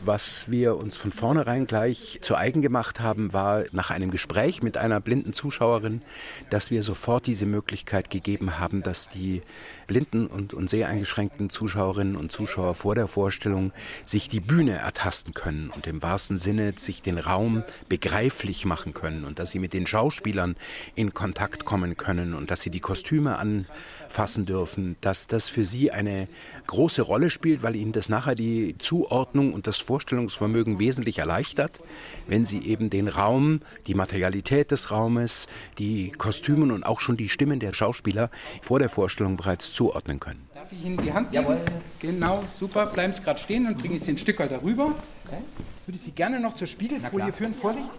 Was 0.00 0.50
wir 0.50 0.76
uns 0.76 0.96
von 0.96 1.10
vornherein 1.10 1.66
gleich 1.66 2.18
zu 2.20 2.36
eigen 2.36 2.62
gemacht 2.62 3.00
haben, 3.00 3.32
war 3.32 3.64
nach 3.72 3.90
einem 3.90 4.10
Gespräch 4.10 4.62
mit 4.62 4.76
einer 4.76 5.00
blinden 5.00 5.32
Zuschauerin, 5.32 6.02
dass 6.50 6.70
wir 6.70 6.82
sofort 6.82 7.26
diese 7.26 7.46
Möglichkeit 7.46 8.10
gegeben 8.10 8.58
haben, 8.58 8.82
dass 8.82 9.08
die 9.08 9.42
blinden 9.86 10.26
und, 10.26 10.52
und 10.52 10.68
seheingeschränkten 10.68 11.48
Zuschauerinnen 11.48 12.16
und 12.16 12.32
Zuschauer 12.32 12.74
vor 12.74 12.94
der 12.94 13.06
Vorstellung 13.06 13.72
sich 14.04 14.28
die 14.28 14.40
Bühne 14.40 14.72
ertasten 14.72 15.32
können 15.32 15.70
und 15.74 15.86
im 15.86 16.02
wahrsten 16.02 16.38
Sinne 16.38 16.74
sich 16.76 17.02
den 17.02 17.18
Raum 17.18 17.64
begreiflich 17.88 18.64
machen 18.64 18.94
können 18.94 19.24
und 19.24 19.38
dass 19.38 19.52
sie 19.52 19.58
mit 19.58 19.72
den 19.72 19.86
Schauspielern 19.86 20.56
in 20.94 21.14
Kontakt 21.14 21.64
kommen 21.64 21.96
können 21.96 22.34
und 22.34 22.50
dass 22.50 22.62
sie 22.62 22.70
die 22.70 22.80
Kostüme 22.80 23.38
anfassen 23.38 24.44
dürfen, 24.46 24.96
dass 25.00 25.26
das 25.26 25.48
für 25.48 25.64
sie 25.64 25.90
eine 25.90 26.28
große 26.66 27.02
Rolle 27.02 27.30
spielt, 27.30 27.62
weil 27.62 27.76
ihnen 27.76 27.92
das 27.92 28.08
nachher 28.08 28.34
die 28.34 28.76
Zuordnung 28.78 29.54
und 29.54 29.66
das 29.66 29.78
Vorstellungsvermögen 29.86 30.78
wesentlich 30.78 31.18
erleichtert, 31.18 31.80
wenn 32.26 32.44
sie 32.44 32.66
eben 32.66 32.90
den 32.90 33.08
Raum, 33.08 33.60
die 33.86 33.94
Materialität 33.94 34.70
des 34.70 34.90
Raumes, 34.90 35.46
die 35.78 36.10
Kostümen 36.10 36.70
und 36.72 36.84
auch 36.84 37.00
schon 37.00 37.16
die 37.16 37.28
Stimmen 37.28 37.60
der 37.60 37.72
Schauspieler 37.72 38.30
vor 38.60 38.78
der 38.78 38.88
Vorstellung 38.88 39.36
bereits 39.36 39.72
zuordnen 39.72 40.20
können. 40.20 40.48
Darf 40.54 40.70
ich 40.72 40.84
Ihnen 40.84 40.98
die 40.98 41.12
Hand 41.12 41.30
geben? 41.30 41.44
Jawohl. 41.44 41.60
Genau, 42.00 42.44
super. 42.46 42.86
Bleiben 42.86 43.12
Sie 43.12 43.22
gerade 43.22 43.38
stehen, 43.38 43.64
dann 43.64 43.76
bringe 43.76 43.96
ich 43.96 44.02
Sie 44.02 44.10
ein 44.10 44.18
Stück 44.18 44.36
darüber. 44.38 44.94
Okay. 45.24 45.38
Würde 45.86 45.96
ich 45.96 46.02
Sie 46.02 46.10
gerne 46.10 46.40
noch 46.40 46.54
zur 46.54 46.66
Spiegelfolie 46.66 47.32
führen. 47.32 47.54
Vorsicht. 47.54 47.90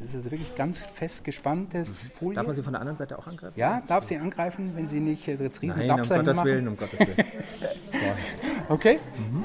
Das 0.00 0.10
ist 0.10 0.16
also 0.16 0.30
wirklich 0.30 0.54
ganz 0.54 0.80
fest 0.80 1.24
gespanntes 1.24 2.04
mhm. 2.04 2.10
Folie. 2.10 2.34
Darf 2.36 2.46
man 2.46 2.54
sie 2.54 2.62
von 2.62 2.72
der 2.72 2.80
anderen 2.80 2.98
Seite 2.98 3.18
auch 3.18 3.26
angreifen? 3.26 3.54
Ja, 3.58 3.82
darf 3.88 4.04
sie 4.04 4.16
angreifen, 4.16 4.72
wenn 4.76 4.86
sie 4.86 5.00
nicht 5.00 5.26
jetzt 5.26 5.60
riesen 5.62 5.78
Nein, 5.86 5.90
um 5.90 5.96
Gottes 6.02 6.36
machen. 6.36 6.46
Willen, 6.46 6.68
um 6.68 6.76
Gottes 6.76 6.98
Willen. 7.00 7.28
okay. 8.68 9.00
Mhm. 9.16 9.44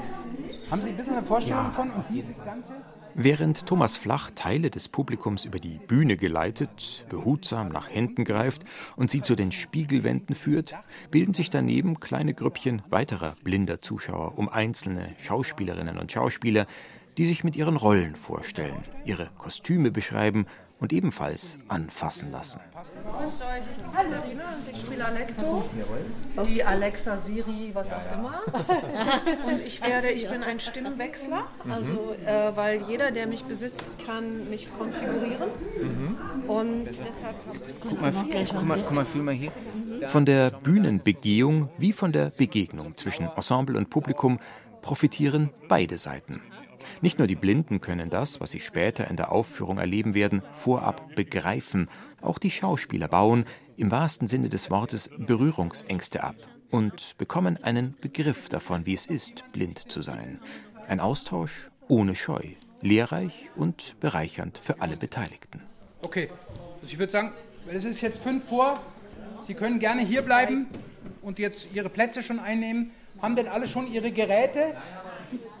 Haben 0.70 0.82
Sie 0.82 0.88
ein 0.88 0.96
bisschen 0.96 1.14
eine 1.14 1.22
Vorstellung 1.22 1.64
ja. 1.64 1.70
von 1.70 1.90
und 1.90 2.04
dieses 2.10 2.42
Ganze? 2.44 2.72
Während 3.14 3.66
Thomas 3.66 3.96
Flach 3.96 4.30
Teile 4.34 4.70
des 4.70 4.88
Publikums 4.88 5.44
über 5.44 5.60
die 5.60 5.78
Bühne 5.78 6.16
geleitet, 6.16 7.04
behutsam 7.08 7.68
nach 7.68 7.88
Händen 7.88 8.24
greift 8.24 8.64
und 8.96 9.08
sie 9.08 9.20
zu 9.20 9.36
den 9.36 9.52
Spiegelwänden 9.52 10.34
führt, 10.34 10.74
bilden 11.12 11.32
sich 11.32 11.48
daneben 11.48 12.00
kleine 12.00 12.34
Grüppchen 12.34 12.82
weiterer 12.90 13.36
blinder 13.44 13.80
Zuschauer 13.80 14.36
um 14.36 14.48
einzelne 14.48 15.14
Schauspielerinnen 15.20 15.98
und 15.98 16.10
Schauspieler, 16.10 16.66
die 17.16 17.26
sich 17.26 17.44
mit 17.44 17.54
ihren 17.54 17.76
Rollen 17.76 18.16
vorstellen, 18.16 18.82
ihre 19.04 19.30
Kostüme 19.38 19.92
beschreiben 19.92 20.46
und 20.84 20.92
ebenfalls 20.92 21.56
anfassen 21.68 22.30
lassen. 22.30 22.60
Euch, 22.78 23.62
ich 24.70 24.74
bin 24.74 24.76
spiele 24.76 25.04
Alecto, 25.06 25.64
die 26.46 26.62
Alexa, 26.62 27.16
Siri, 27.16 27.70
was 27.72 27.90
auch 27.90 28.12
immer. 28.12 28.42
Und 29.46 29.64
ich 29.64 29.80
werde, 29.80 30.10
ich 30.10 30.28
bin 30.28 30.42
ein 30.42 30.60
Stimmwechsler, 30.60 31.46
also 31.70 32.14
äh, 32.26 32.54
weil 32.54 32.82
jeder, 32.82 33.12
der 33.12 33.26
mich 33.26 33.44
besitzt, 33.44 33.96
kann 34.04 34.50
mich 34.50 34.68
konfigurieren. 34.76 35.48
Und 36.46 36.84
deshalb 36.84 37.36
habe 37.46 37.58
ich... 37.66 37.80
Guck 37.80 38.02
mal, 38.02 38.12
guck 38.12 38.62
mal, 38.62 38.78
guck 38.82 38.92
mal, 38.92 39.04
fühl 39.06 39.22
mal 39.22 39.32
hier. 39.32 39.52
Von 40.08 40.26
der 40.26 40.50
Bühnenbegehung 40.50 41.70
wie 41.78 41.94
von 41.94 42.12
der 42.12 42.26
Begegnung 42.26 42.94
zwischen 42.98 43.26
Ensemble 43.34 43.78
und 43.78 43.88
Publikum 43.88 44.38
profitieren 44.82 45.48
beide 45.66 45.96
Seiten. 45.96 46.42
Nicht 47.00 47.18
nur 47.18 47.26
die 47.26 47.36
Blinden 47.36 47.80
können 47.80 48.10
das, 48.10 48.40
was 48.40 48.50
sie 48.50 48.60
später 48.60 49.08
in 49.08 49.16
der 49.16 49.32
Aufführung 49.32 49.78
erleben 49.78 50.14
werden, 50.14 50.42
vorab 50.52 51.14
begreifen. 51.14 51.88
Auch 52.20 52.38
die 52.38 52.50
Schauspieler 52.50 53.08
bauen, 53.08 53.44
im 53.76 53.90
wahrsten 53.90 54.28
Sinne 54.28 54.48
des 54.48 54.70
Wortes, 54.70 55.10
Berührungsängste 55.16 56.22
ab 56.22 56.36
und 56.70 57.16
bekommen 57.18 57.62
einen 57.62 57.96
Begriff 58.00 58.48
davon, 58.48 58.86
wie 58.86 58.94
es 58.94 59.06
ist, 59.06 59.44
blind 59.52 59.90
zu 59.90 60.02
sein. 60.02 60.40
Ein 60.88 61.00
Austausch 61.00 61.70
ohne 61.88 62.14
Scheu, 62.14 62.42
lehrreich 62.80 63.50
und 63.56 63.96
bereichernd 64.00 64.58
für 64.58 64.80
alle 64.80 64.96
Beteiligten. 64.96 65.62
Okay, 66.02 66.28
also 66.80 66.92
ich 66.92 66.98
würde 66.98 67.12
sagen, 67.12 67.32
es 67.68 67.84
ist 67.84 68.00
jetzt 68.00 68.22
fünf 68.22 68.44
vor. 68.48 68.80
Sie 69.40 69.54
können 69.54 69.78
gerne 69.78 70.02
hier 70.02 70.22
bleiben 70.22 70.66
und 71.22 71.38
jetzt 71.38 71.68
Ihre 71.72 71.88
Plätze 71.88 72.22
schon 72.22 72.38
einnehmen. 72.38 72.90
Haben 73.22 73.36
denn 73.36 73.48
alle 73.48 73.66
schon 73.66 73.90
Ihre 73.90 74.10
Geräte? 74.10 74.74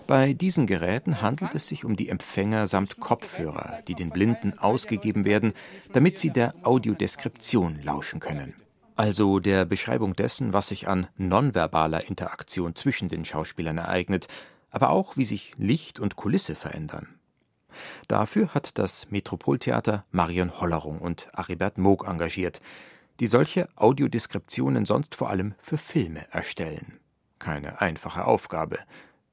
Bei 0.06 0.34
diesen 0.34 0.66
Geräten 0.66 1.22
handelt 1.22 1.54
es 1.54 1.66
sich 1.66 1.84
um 1.84 1.96
die 1.96 2.10
Empfänger 2.10 2.66
samt 2.66 3.00
Kopfhörer, 3.00 3.80
die 3.88 3.94
den 3.94 4.10
Blinden 4.10 4.58
ausgegeben 4.58 5.24
werden, 5.24 5.54
damit 5.92 6.18
sie 6.18 6.30
der 6.30 6.54
Audiodeskription 6.62 7.80
lauschen 7.82 8.20
können. 8.20 8.54
also 8.96 9.40
der 9.40 9.64
Beschreibung 9.64 10.14
dessen, 10.14 10.52
was 10.52 10.68
sich 10.68 10.86
an 10.88 11.08
nonverbaler 11.16 12.06
Interaktion 12.08 12.74
zwischen 12.74 13.08
den 13.08 13.24
Schauspielern 13.24 13.78
ereignet, 13.78 14.28
aber 14.70 14.90
auch 14.90 15.16
wie 15.16 15.24
sich 15.24 15.52
Licht 15.56 15.98
und 15.98 16.16
Kulisse 16.16 16.54
verändern. 16.54 17.08
Dafür 18.06 18.54
hat 18.54 18.78
das 18.78 19.10
Metropoltheater 19.10 20.04
Marion 20.12 20.60
Hollerung 20.60 21.00
und 21.00 21.28
Aribert 21.32 21.78
Moog 21.78 22.06
engagiert, 22.06 22.60
die 23.18 23.26
solche 23.26 23.68
Audiodeskriptionen 23.76 24.86
sonst 24.86 25.14
vor 25.14 25.30
allem 25.30 25.54
für 25.58 25.78
Filme 25.78 26.30
erstellen. 26.30 27.00
Keine 27.40 27.80
einfache 27.80 28.26
Aufgabe, 28.26 28.78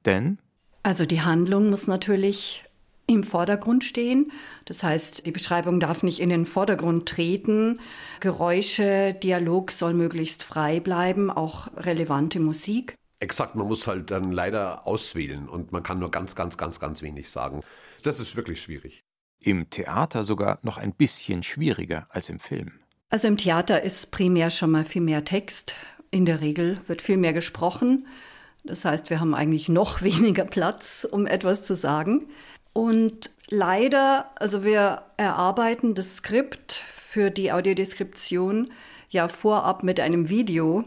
denn 0.04 0.38
also 0.82 1.06
die 1.06 1.22
Handlung 1.22 1.70
muss 1.70 1.86
natürlich 1.86 2.64
im 3.06 3.24
Vordergrund 3.24 3.84
stehen. 3.84 4.32
Das 4.64 4.82
heißt, 4.82 5.26
die 5.26 5.32
Beschreibung 5.32 5.80
darf 5.80 6.02
nicht 6.02 6.20
in 6.20 6.30
den 6.30 6.46
Vordergrund 6.46 7.08
treten. 7.08 7.80
Geräusche, 8.20 9.14
Dialog 9.14 9.72
soll 9.72 9.94
möglichst 9.94 10.42
frei 10.42 10.80
bleiben, 10.80 11.30
auch 11.30 11.68
relevante 11.76 12.40
Musik. 12.40 12.94
Exakt, 13.20 13.54
man 13.54 13.68
muss 13.68 13.86
halt 13.86 14.10
dann 14.10 14.32
leider 14.32 14.86
auswählen 14.86 15.48
und 15.48 15.72
man 15.72 15.82
kann 15.82 15.98
nur 15.98 16.10
ganz, 16.10 16.34
ganz, 16.34 16.56
ganz, 16.56 16.80
ganz 16.80 17.02
wenig 17.02 17.30
sagen. 17.30 17.62
Das 18.02 18.18
ist 18.18 18.34
wirklich 18.34 18.62
schwierig. 18.62 19.04
Im 19.44 19.70
Theater 19.70 20.24
sogar 20.24 20.58
noch 20.62 20.78
ein 20.78 20.92
bisschen 20.92 21.42
schwieriger 21.42 22.06
als 22.10 22.30
im 22.30 22.38
Film. 22.38 22.72
Also 23.10 23.28
im 23.28 23.36
Theater 23.36 23.82
ist 23.82 24.10
primär 24.10 24.50
schon 24.50 24.70
mal 24.70 24.84
viel 24.84 25.02
mehr 25.02 25.24
Text. 25.24 25.74
In 26.10 26.24
der 26.24 26.40
Regel 26.40 26.80
wird 26.86 27.02
viel 27.02 27.16
mehr 27.16 27.32
gesprochen. 27.32 28.06
Das 28.64 28.84
heißt, 28.84 29.10
wir 29.10 29.20
haben 29.20 29.34
eigentlich 29.34 29.68
noch 29.68 30.02
weniger 30.02 30.44
Platz, 30.44 31.06
um 31.10 31.26
etwas 31.26 31.64
zu 31.64 31.74
sagen. 31.74 32.28
Und 32.72 33.30
leider, 33.48 34.30
also 34.36 34.64
wir 34.64 35.02
erarbeiten 35.16 35.94
das 35.94 36.16
Skript 36.16 36.72
für 36.72 37.30
die 37.30 37.52
Audiodeskription 37.52 38.70
ja 39.10 39.28
vorab 39.28 39.82
mit 39.82 40.00
einem 40.00 40.28
Video. 40.28 40.84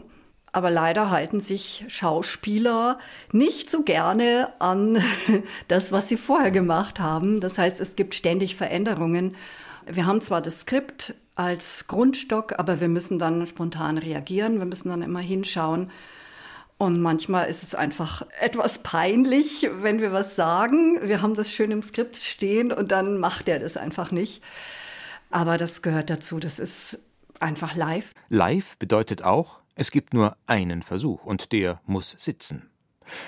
Aber 0.52 0.70
leider 0.70 1.10
halten 1.10 1.40
sich 1.40 1.84
Schauspieler 1.88 2.98
nicht 3.30 3.70
so 3.70 3.82
gerne 3.82 4.52
an 4.58 5.02
das, 5.68 5.92
was 5.92 6.08
sie 6.08 6.16
vorher 6.16 6.50
gemacht 6.50 6.98
haben. 6.98 7.40
Das 7.40 7.58
heißt, 7.58 7.80
es 7.80 7.94
gibt 7.94 8.14
ständig 8.14 8.56
Veränderungen. 8.56 9.36
Wir 9.86 10.06
haben 10.06 10.22
zwar 10.22 10.40
das 10.40 10.60
Skript 10.60 11.14
als 11.34 11.86
Grundstock, 11.86 12.58
aber 12.58 12.80
wir 12.80 12.88
müssen 12.88 13.18
dann 13.18 13.46
spontan 13.46 13.98
reagieren. 13.98 14.58
Wir 14.58 14.64
müssen 14.64 14.88
dann 14.88 15.02
immer 15.02 15.20
hinschauen, 15.20 15.90
und 16.78 17.00
manchmal 17.00 17.48
ist 17.48 17.62
es 17.62 17.74
einfach 17.74 18.26
etwas 18.38 18.78
peinlich, 18.82 19.68
wenn 19.80 20.00
wir 20.00 20.12
was 20.12 20.36
sagen. 20.36 20.98
Wir 21.02 21.22
haben 21.22 21.34
das 21.34 21.50
schön 21.50 21.70
im 21.70 21.82
Skript 21.82 22.16
stehen 22.16 22.70
und 22.70 22.92
dann 22.92 23.18
macht 23.18 23.48
er 23.48 23.58
das 23.58 23.76
einfach 23.76 24.10
nicht. 24.10 24.42
Aber 25.30 25.56
das 25.56 25.80
gehört 25.80 26.10
dazu. 26.10 26.38
Das 26.38 26.58
ist 26.58 26.98
einfach 27.40 27.74
live. 27.74 28.12
Live 28.28 28.76
bedeutet 28.78 29.22
auch, 29.22 29.62
es 29.74 29.90
gibt 29.90 30.12
nur 30.12 30.36
einen 30.46 30.82
Versuch 30.82 31.24
und 31.24 31.52
der 31.52 31.80
muss 31.86 32.14
sitzen. 32.18 32.70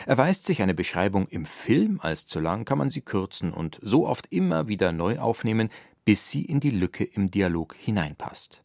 Erweist 0.06 0.44
sich 0.44 0.60
eine 0.60 0.74
Beschreibung 0.74 1.26
im 1.28 1.46
Film 1.46 2.00
als 2.02 2.26
zu 2.26 2.40
lang, 2.40 2.64
kann 2.64 2.78
man 2.78 2.90
sie 2.90 3.00
kürzen 3.00 3.52
und 3.52 3.78
so 3.80 4.06
oft 4.06 4.26
immer 4.30 4.68
wieder 4.68 4.92
neu 4.92 5.18
aufnehmen, 5.18 5.70
bis 6.04 6.30
sie 6.30 6.44
in 6.44 6.60
die 6.60 6.70
Lücke 6.70 7.04
im 7.04 7.30
Dialog 7.30 7.76
hineinpasst. 7.76 8.62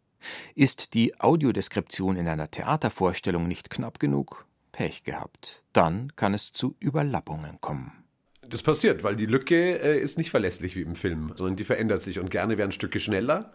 Ist 0.55 0.93
die 0.93 1.19
Audiodeskription 1.19 2.15
in 2.17 2.27
einer 2.27 2.49
Theatervorstellung 2.49 3.47
nicht 3.47 3.69
knapp 3.69 3.99
genug, 3.99 4.45
Pech 4.73 5.03
gehabt. 5.05 5.63
Dann 5.71 6.11
kann 6.17 6.33
es 6.33 6.51
zu 6.51 6.75
Überlappungen 6.81 7.61
kommen. 7.61 8.03
Das 8.41 8.61
passiert, 8.61 9.03
weil 9.03 9.15
die 9.15 9.25
Lücke 9.25 9.79
äh, 9.79 9.99
ist 9.99 10.17
nicht 10.17 10.29
verlässlich 10.29 10.75
wie 10.75 10.81
im 10.81 10.95
Film, 10.95 11.31
sondern 11.35 11.55
die 11.55 11.63
verändert 11.63 12.01
sich 12.01 12.19
und 12.19 12.29
gerne 12.29 12.57
werden 12.57 12.73
Stücke 12.73 12.99
schneller. 12.99 13.53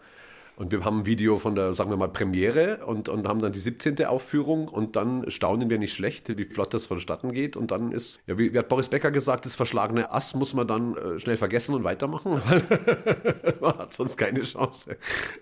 Und 0.55 0.73
wir 0.73 0.83
haben 0.83 0.99
ein 0.99 1.05
Video 1.05 1.37
von 1.37 1.55
der, 1.55 1.73
sagen 1.73 1.89
wir 1.89 1.95
mal, 1.95 2.09
Premiere 2.09 2.85
und, 2.85 3.07
und 3.07 3.25
haben 3.29 3.39
dann 3.39 3.53
die 3.53 3.59
17. 3.59 4.03
Aufführung 4.03 4.67
und 4.67 4.97
dann 4.97 5.31
staunen 5.31 5.69
wir 5.69 5.77
nicht 5.77 5.93
schlecht, 5.93 6.37
wie 6.37 6.43
flott 6.43 6.73
das 6.73 6.85
vonstatten 6.85 7.31
geht. 7.31 7.55
Und 7.55 7.71
dann 7.71 7.93
ist, 7.93 8.19
ja, 8.27 8.37
wie, 8.37 8.53
wie 8.53 8.59
hat 8.59 8.67
Boris 8.67 8.89
Becker 8.89 9.09
gesagt, 9.09 9.45
das 9.45 9.55
verschlagene 9.55 10.11
Ass 10.11 10.35
muss 10.35 10.53
man 10.53 10.67
dann 10.67 10.97
äh, 10.97 11.17
schnell 11.17 11.37
vergessen 11.37 11.75
und 11.75 11.85
weitermachen. 11.85 12.31
man 13.61 13.77
hat 13.77 13.93
sonst 13.93 14.17
keine 14.17 14.41
Chance. 14.41 14.97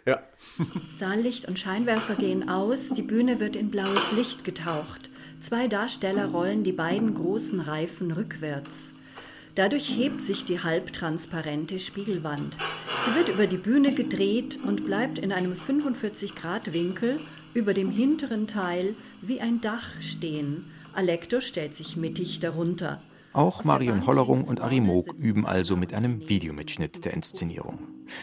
Ja. 0.05 0.21
Saallicht 0.87 1.47
und 1.47 1.57
Scheinwerfer 1.57 2.13
gehen 2.13 2.47
aus, 2.47 2.89
die 2.89 3.01
Bühne 3.01 3.39
wird 3.39 3.55
in 3.55 3.71
blaues 3.71 4.11
Licht 4.11 4.43
getaucht. 4.43 5.09
Zwei 5.39 5.67
Darsteller 5.67 6.27
rollen 6.27 6.63
die 6.63 6.71
beiden 6.71 7.13
großen 7.13 7.59
Reifen 7.59 8.11
rückwärts. 8.11 8.91
Dadurch 9.55 9.95
hebt 9.95 10.21
sich 10.21 10.45
die 10.45 10.61
halbtransparente 10.61 11.79
Spiegelwand. 11.79 12.55
Sie 13.05 13.15
wird 13.15 13.29
über 13.29 13.47
die 13.47 13.57
Bühne 13.57 13.93
gedreht 13.93 14.59
und 14.63 14.85
bleibt 14.85 15.19
in 15.19 15.31
einem 15.31 15.53
45-Grad-Winkel 15.53 17.19
über 17.53 17.73
dem 17.73 17.89
hinteren 17.89 18.47
Teil 18.47 18.95
wie 19.21 19.39
ein 19.39 19.61
Dach 19.61 19.87
stehen. 20.01 20.65
Alektor 20.93 21.41
stellt 21.41 21.75
sich 21.75 21.97
mittig 21.97 22.39
darunter. 22.39 23.01
Auch 23.37 23.63
Marion 23.63 24.07
Hollerung 24.07 24.45
und 24.45 24.61
Arimog 24.61 25.13
üben 25.13 25.45
also 25.45 25.77
mit 25.77 25.93
einem 25.93 26.27
Videomitschnitt 26.27 27.05
der 27.05 27.13
Inszenierung. 27.13 27.77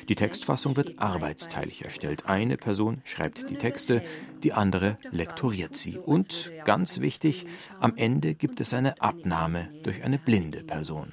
Die 0.09 0.17
Textfassung 0.17 0.75
wird 0.75 0.99
arbeitsteilig 0.99 1.85
erstellt. 1.85 2.27
Eine 2.27 2.57
Person 2.57 3.01
schreibt 3.05 3.49
die 3.49 3.55
Texte, 3.55 4.03
die 4.43 4.55
andere 4.55 4.99
lektoriert 5.13 5.77
sie. 5.77 5.99
Und, 5.99 6.51
ganz 6.65 6.99
wichtig, 6.99 7.47
am 7.79 7.95
Ende 7.95 8.35
gibt 8.35 8.61
es 8.61 8.75
eine 8.75 9.01
Abnahme 9.01 9.69
durch 9.85 10.03
eine 10.03 10.19
blinde 10.19 10.65
Person. 10.65 11.13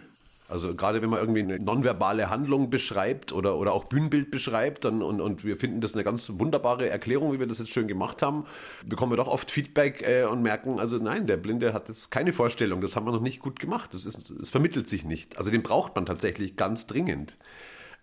Also 0.51 0.75
gerade 0.75 1.01
wenn 1.01 1.09
man 1.09 1.19
irgendwie 1.19 1.43
eine 1.43 1.59
nonverbale 1.59 2.29
Handlung 2.29 2.69
beschreibt 2.69 3.31
oder, 3.31 3.57
oder 3.57 3.71
auch 3.71 3.85
Bühnenbild 3.85 4.31
beschreibt 4.31 4.83
dann, 4.83 5.01
und, 5.01 5.21
und 5.21 5.45
wir 5.45 5.55
finden 5.55 5.79
das 5.79 5.93
eine 5.93 6.03
ganz 6.03 6.29
wunderbare 6.33 6.89
Erklärung, 6.89 7.31
wie 7.31 7.39
wir 7.39 7.47
das 7.47 7.59
jetzt 7.59 7.71
schön 7.71 7.87
gemacht 7.87 8.21
haben, 8.21 8.45
bekommen 8.85 9.13
wir 9.13 9.17
doch 9.17 9.29
oft 9.29 9.49
Feedback 9.49 10.05
äh, 10.05 10.25
und 10.25 10.41
merken, 10.41 10.77
also 10.77 10.97
nein, 10.97 11.25
der 11.25 11.37
Blinde 11.37 11.73
hat 11.73 11.87
jetzt 11.87 12.11
keine 12.11 12.33
Vorstellung, 12.33 12.81
das 12.81 12.97
haben 12.97 13.05
wir 13.05 13.13
noch 13.13 13.21
nicht 13.21 13.39
gut 13.39 13.61
gemacht, 13.61 13.93
das, 13.93 14.05
ist, 14.05 14.33
das 14.37 14.49
vermittelt 14.49 14.89
sich 14.89 15.05
nicht. 15.05 15.37
Also 15.37 15.51
den 15.51 15.63
braucht 15.63 15.95
man 15.95 16.05
tatsächlich 16.05 16.57
ganz 16.57 16.85
dringend. 16.85 17.37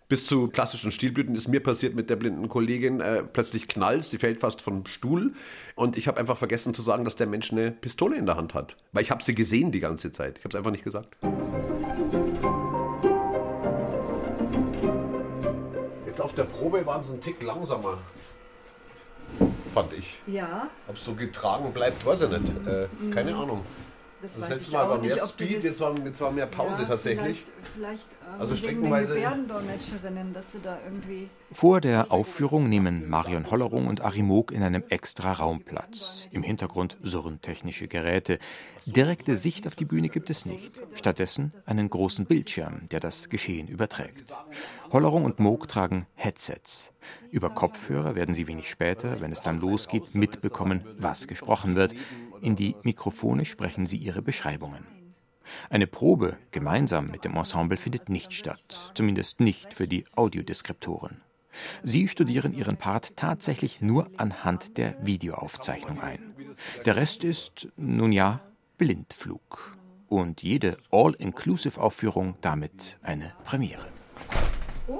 Bis 0.07 0.25
zu 0.25 0.47
klassischen 0.47 0.89
Stilblüten 0.89 1.35
ist 1.35 1.47
mir 1.47 1.61
passiert 1.61 1.93
mit 1.93 2.09
der 2.09 2.15
blinden 2.15 2.49
Kollegin, 2.49 2.99
äh, 2.99 3.21
plötzlich 3.21 3.67
knallt 3.67 4.05
sie 4.05 4.17
fällt 4.17 4.39
fast 4.39 4.59
vom 4.63 4.87
Stuhl 4.87 5.35
und 5.75 5.97
ich 5.97 6.07
habe 6.07 6.19
einfach 6.19 6.35
vergessen 6.35 6.73
zu 6.73 6.81
sagen, 6.81 7.05
dass 7.05 7.15
der 7.15 7.27
Mensch 7.27 7.51
eine 7.51 7.69
Pistole 7.69 8.17
in 8.17 8.25
der 8.25 8.37
Hand 8.37 8.55
hat. 8.55 8.75
Weil 8.91 9.03
ich 9.03 9.11
habe 9.11 9.23
sie 9.23 9.35
gesehen 9.35 9.71
die 9.71 9.79
ganze 9.79 10.11
Zeit. 10.11 10.39
Ich 10.39 10.45
habe 10.45 10.49
es 10.49 10.55
einfach 10.55 10.71
nicht 10.71 10.83
gesagt. 10.83 11.15
Jetzt 16.19 16.25
auf 16.25 16.33
der 16.33 16.43
Probe 16.43 16.85
waren 16.85 17.01
sie 17.01 17.13
einen 17.13 17.21
Tick 17.21 17.41
langsamer. 17.41 17.97
Fand 19.73 19.93
ich. 19.93 20.19
Ja. 20.27 20.67
Ob 20.89 20.97
es 20.97 21.05
so 21.05 21.13
getragen 21.13 21.71
bleibt, 21.71 22.05
weiß 22.05 22.23
ich 22.23 22.29
nicht. 22.29 22.67
Äh, 22.67 22.87
keine 23.13 23.31
mhm. 23.31 23.39
Ahnung. 23.39 23.65
Das, 24.21 24.33
das 24.33 24.49
letzte 24.49 24.71
Mal 24.73 24.89
war 24.89 24.97
mehr 24.97 25.15
nicht, 25.15 25.27
Speed, 25.27 25.63
jetzt 25.63 25.79
war, 25.79 25.97
jetzt 26.03 26.19
war 26.19 26.31
mehr 26.31 26.45
Pause 26.45 26.81
ja, 26.81 26.87
tatsächlich. 26.89 27.45
Vielleicht, 27.73 28.03
vielleicht 28.03 28.05
ähm, 28.33 28.41
also 28.41 28.55
streckenweise. 28.55 29.15
dass 30.33 30.51
du 30.51 30.59
da 30.61 30.77
irgendwie. 30.83 31.29
Vor 31.51 31.79
der 31.79 32.11
Aufführung 32.11 32.67
nehmen 32.67 33.09
Marion 33.09 33.49
Hollerung 33.49 33.87
und 33.87 34.01
Arimog 34.01 34.51
in 34.51 34.61
einem 34.61 34.83
extra 34.89 35.31
Raum 35.31 35.61
Platz. 35.61 36.27
Im 36.31 36.43
Hintergrund 36.43 36.97
surren 37.01 37.41
technische 37.41 37.87
Geräte. 37.87 38.39
Direkte 38.85 39.35
Sicht 39.35 39.67
auf 39.67 39.75
die 39.75 39.85
Bühne 39.85 40.09
gibt 40.09 40.29
es 40.29 40.45
nicht. 40.45 40.71
Stattdessen 40.95 41.53
einen 41.65 41.89
großen 41.89 42.25
Bildschirm, 42.25 42.89
der 42.89 42.99
das 42.99 43.29
Geschehen 43.29 43.67
überträgt. 43.67 44.33
Hollerung 44.91 45.23
und 45.23 45.39
Moog 45.39 45.67
tragen 45.67 46.07
Headsets. 46.15 46.91
Über 47.31 47.51
Kopfhörer 47.51 48.15
werden 48.15 48.33
sie 48.33 48.47
wenig 48.47 48.69
später, 48.69 49.21
wenn 49.21 49.31
es 49.31 49.41
dann 49.41 49.59
losgeht, 49.59 50.15
mitbekommen, 50.15 50.83
was 50.97 51.27
gesprochen 51.27 51.75
wird. 51.75 51.93
In 52.41 52.55
die 52.55 52.75
Mikrofone 52.83 53.45
sprechen 53.45 53.85
sie 53.85 53.97
ihre 53.97 54.21
Beschreibungen. 54.21 54.85
Eine 55.69 55.87
Probe 55.87 56.37
gemeinsam 56.51 57.09
mit 57.09 57.25
dem 57.25 57.35
Ensemble 57.35 57.77
findet 57.77 58.09
nicht 58.09 58.33
statt, 58.33 58.91
zumindest 58.93 59.39
nicht 59.39 59.73
für 59.73 59.87
die 59.87 60.05
Audiodeskriptoren. 60.15 61.21
Sie 61.83 62.07
studieren 62.07 62.53
ihren 62.53 62.77
Part 62.77 63.17
tatsächlich 63.17 63.81
nur 63.81 64.09
anhand 64.17 64.77
der 64.77 64.95
Videoaufzeichnung 65.05 65.99
ein. 65.99 66.35
Der 66.85 66.95
Rest 66.95 67.23
ist, 67.23 67.67
nun 67.75 68.11
ja, 68.11 68.41
Blindflug. 68.77 69.75
Und 70.07 70.41
jede 70.41 70.77
All-Inclusive-Aufführung 70.91 72.35
damit 72.41 72.97
eine 73.01 73.33
Premiere. 73.43 73.87
Ah, 74.87 74.93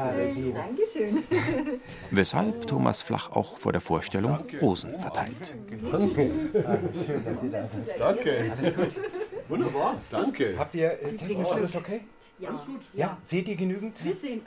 Dankeschön. 0.00 1.22
Weshalb 2.10 2.66
Thomas 2.66 3.02
Flach 3.02 3.30
auch 3.32 3.58
vor 3.58 3.72
der 3.72 3.80
Vorstellung. 3.80 4.38
Rosen 4.60 4.98
verteilt. 4.98 5.54
Danke. 5.92 6.30
Schön, 7.06 7.24
dass 7.24 7.40
Sie 7.40 7.50
da 7.50 7.68
sind. 7.68 7.86
Danke. 7.98 8.52
Alles 8.58 8.74
gut. 8.74 8.96
Wunderbar. 9.48 9.96
Danke. 10.10 10.54
Habt 10.58 10.74
ihr 10.74 10.92
äh, 10.92 11.16
technisch 11.16 11.50
alles 11.50 11.76
okay? 11.76 12.00
Ja. 12.38 12.48
Alles 12.48 12.64
gut. 12.64 12.80
Ja. 12.94 13.18
Seht 13.22 13.48
ihr 13.48 13.56
genügend? 13.56 14.02
Wir 14.02 14.14
sehen. 14.14 14.42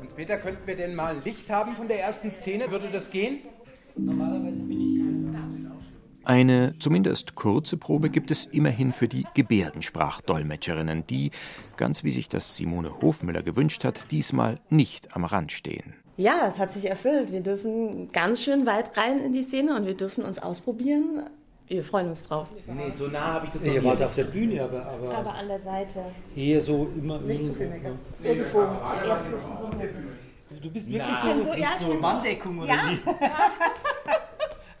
Hans-Peter, 0.00 0.36
könnten 0.36 0.66
wir 0.66 0.76
denn 0.76 0.94
mal 0.94 1.16
Licht 1.24 1.48
haben 1.50 1.74
von 1.74 1.88
der 1.88 2.00
ersten 2.00 2.30
Szene? 2.30 2.70
Würde 2.70 2.88
das 2.92 3.10
gehen? 3.10 3.38
Normalerweise 3.96 4.39
Eine 6.30 6.78
zumindest 6.78 7.34
kurze 7.34 7.76
Probe 7.76 8.08
gibt 8.08 8.30
es 8.30 8.46
immerhin 8.46 8.92
für 8.92 9.08
die 9.08 9.26
Gebärdensprachdolmetscherinnen, 9.34 11.04
die, 11.08 11.32
ganz 11.76 12.04
wie 12.04 12.12
sich 12.12 12.28
das 12.28 12.56
Simone 12.56 13.02
Hofmüller 13.02 13.42
gewünscht 13.42 13.82
hat, 13.82 14.04
diesmal 14.12 14.60
nicht 14.68 15.16
am 15.16 15.24
Rand 15.24 15.50
stehen. 15.50 15.94
Ja, 16.16 16.46
es 16.46 16.60
hat 16.60 16.72
sich 16.72 16.84
erfüllt. 16.84 17.32
Wir 17.32 17.40
dürfen 17.40 18.12
ganz 18.12 18.40
schön 18.40 18.64
weit 18.64 18.96
rein 18.96 19.18
in 19.18 19.32
die 19.32 19.42
Szene 19.42 19.74
und 19.74 19.86
wir 19.86 19.94
dürfen 19.94 20.22
uns 20.22 20.38
ausprobieren. 20.40 21.24
Wir 21.66 21.82
freuen 21.82 22.10
uns 22.10 22.28
drauf. 22.28 22.46
Nee, 22.64 22.92
so 22.92 23.08
nah 23.08 23.32
habe 23.32 23.46
ich 23.46 23.50
das 23.50 23.64
noch 23.64 23.74
Ihr 23.74 23.82
wart 23.82 24.00
auf 24.00 24.14
der 24.14 24.22
Bühne, 24.22 24.62
aber, 24.62 24.86
aber, 24.86 25.12
aber 25.12 25.34
an 25.34 25.48
der 25.48 25.58
Seite. 25.58 26.04
Eher 26.36 26.60
so 26.60 26.92
immer 26.96 27.18
Nicht 27.18 27.44
zu 27.44 27.54
viel 27.54 27.70
Make-up. 27.70 27.96
Irgendwo. 28.22 28.60
Jetzt 28.60 29.32
ist 29.34 29.94
Du 30.62 30.70
bist 30.70 30.88
wirklich 30.92 31.16
so, 31.16 31.40
so, 31.40 31.54
ja, 31.54 31.70
so 31.78 31.94
Manndeckung 31.94 32.58
oder 32.58 32.68
ja. 32.68 32.90
wie? 32.90 33.00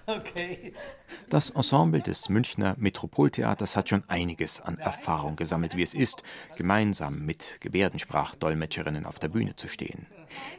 Okay. 0.06 0.72
Das 1.28 1.50
Ensemble 1.50 2.00
des 2.00 2.28
Münchner 2.28 2.74
Metropoltheaters 2.78 3.76
hat 3.76 3.88
schon 3.88 4.02
einiges 4.08 4.60
an 4.60 4.78
Erfahrung 4.78 5.36
gesammelt, 5.36 5.76
wie 5.76 5.82
es 5.82 5.94
ist, 5.94 6.22
gemeinsam 6.56 7.24
mit 7.24 7.60
Gebärdensprachdolmetscherinnen 7.60 9.06
auf 9.06 9.18
der 9.18 9.28
Bühne 9.28 9.54
zu 9.56 9.68
stehen. 9.68 10.06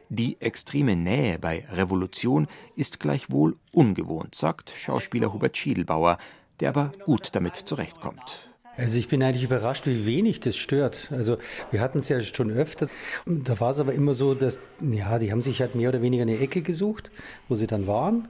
Die 0.10 0.40
extreme 0.42 0.96
Nähe 0.96 1.40
bei 1.40 1.66
Revolution 1.72 2.48
ist 2.76 3.00
gleichwohl 3.00 3.58
ungewohnt, 3.72 4.36
sagt 4.36 4.72
Schauspieler 4.72 5.34
Hubert 5.34 5.58
Schiedelbauer, 5.58 6.18
der 6.60 6.70
aber 6.70 6.92
gut 7.06 7.30
damit 7.34 7.56
zurechtkommt. 7.56 8.50
Also 8.78 8.98
ich 8.98 9.10
bin 9.10 9.22
eigentlich 9.22 9.44
überrascht, 9.44 9.86
wie 9.86 10.06
wenig 10.06 10.40
das 10.40 10.56
stört. 10.56 11.10
Also 11.12 11.38
wir 11.72 11.82
hatten 11.82 12.00
es 12.00 12.10
ja 12.10 12.22
schon 12.22 12.50
öfter. 12.52 12.88
Da 13.26 13.60
war 13.60 13.72
es 13.72 13.80
aber 13.80 13.94
immer 13.94 14.14
so, 14.14 14.34
dass, 14.34 14.60
ja, 14.80 15.20
die 15.20 15.32
haben 15.32 15.42
sich 15.42 15.62
halt 15.62 15.76
mehr 15.76 15.90
oder 15.90 16.02
weniger 16.02 16.24
eine 16.24 16.40
Ecke 16.40 16.62
gesucht, 16.62 17.12
wo 17.50 17.56
sie 17.56 17.68
dann 17.68 17.86
waren 17.86 18.30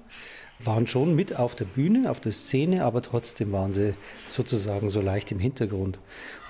waren 0.65 0.88
schon 0.88 1.15
mit 1.15 1.36
auf 1.36 1.56
der 1.56 1.65
Bühne, 1.65 2.10
auf 2.10 2.19
der 2.19 2.32
Szene, 2.32 2.84
aber 2.86 3.02
trotzdem 3.02 3.52
waren 3.52 3.74
sie 3.74 3.93
sozusagen 4.28 4.89
so 4.89 5.02
leicht 5.02 5.32
im 5.32 5.39
Hintergrund. 5.39 6.00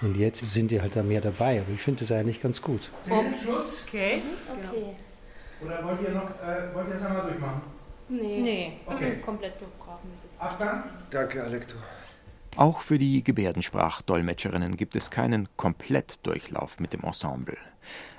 Und 0.02 0.18
jetzt 0.18 0.46
sind 0.46 0.72
die 0.72 0.82
halt 0.82 0.96
da 0.96 1.04
mehr 1.04 1.22
dabei. 1.22 1.62
Aber 1.62 1.72
ich 1.74 1.82
finde 1.82 2.02
das 2.02 2.12
eigentlich 2.12 2.42
ganz 2.42 2.62
gut. 2.62 2.90
Zum 3.08 3.34
Schluss? 3.34 3.84
Okay. 3.88 4.22
okay. 4.50 4.96
Oder 5.64 5.84
wollt 5.84 6.02
ihr 6.02 6.10
noch, 6.10 6.30
äh, 6.42 6.74
wollt 6.74 6.88
ihr 6.88 6.94
das 6.94 7.06
einmal 7.06 7.24
durchmachen? 7.24 7.62
Nee. 8.10 8.42
Nee, 8.42 8.74
okay. 8.86 9.18
komplett 9.24 9.60
durchbrauchen 9.62 10.10
wir 10.10 10.22
jetzt. 10.22 10.42
Abgang? 10.42 10.84
Danke, 11.10 11.44
Alektor. 11.44 11.80
Auch 12.58 12.82
für 12.82 12.98
die 12.98 13.24
Gebärdensprachdolmetscherinnen 13.24 14.76
gibt 14.76 14.96
es 14.96 15.10
keinen 15.10 15.48
Komplettdurchlauf 15.56 16.80
mit 16.80 16.92
dem 16.92 17.02
Ensemble. 17.02 17.58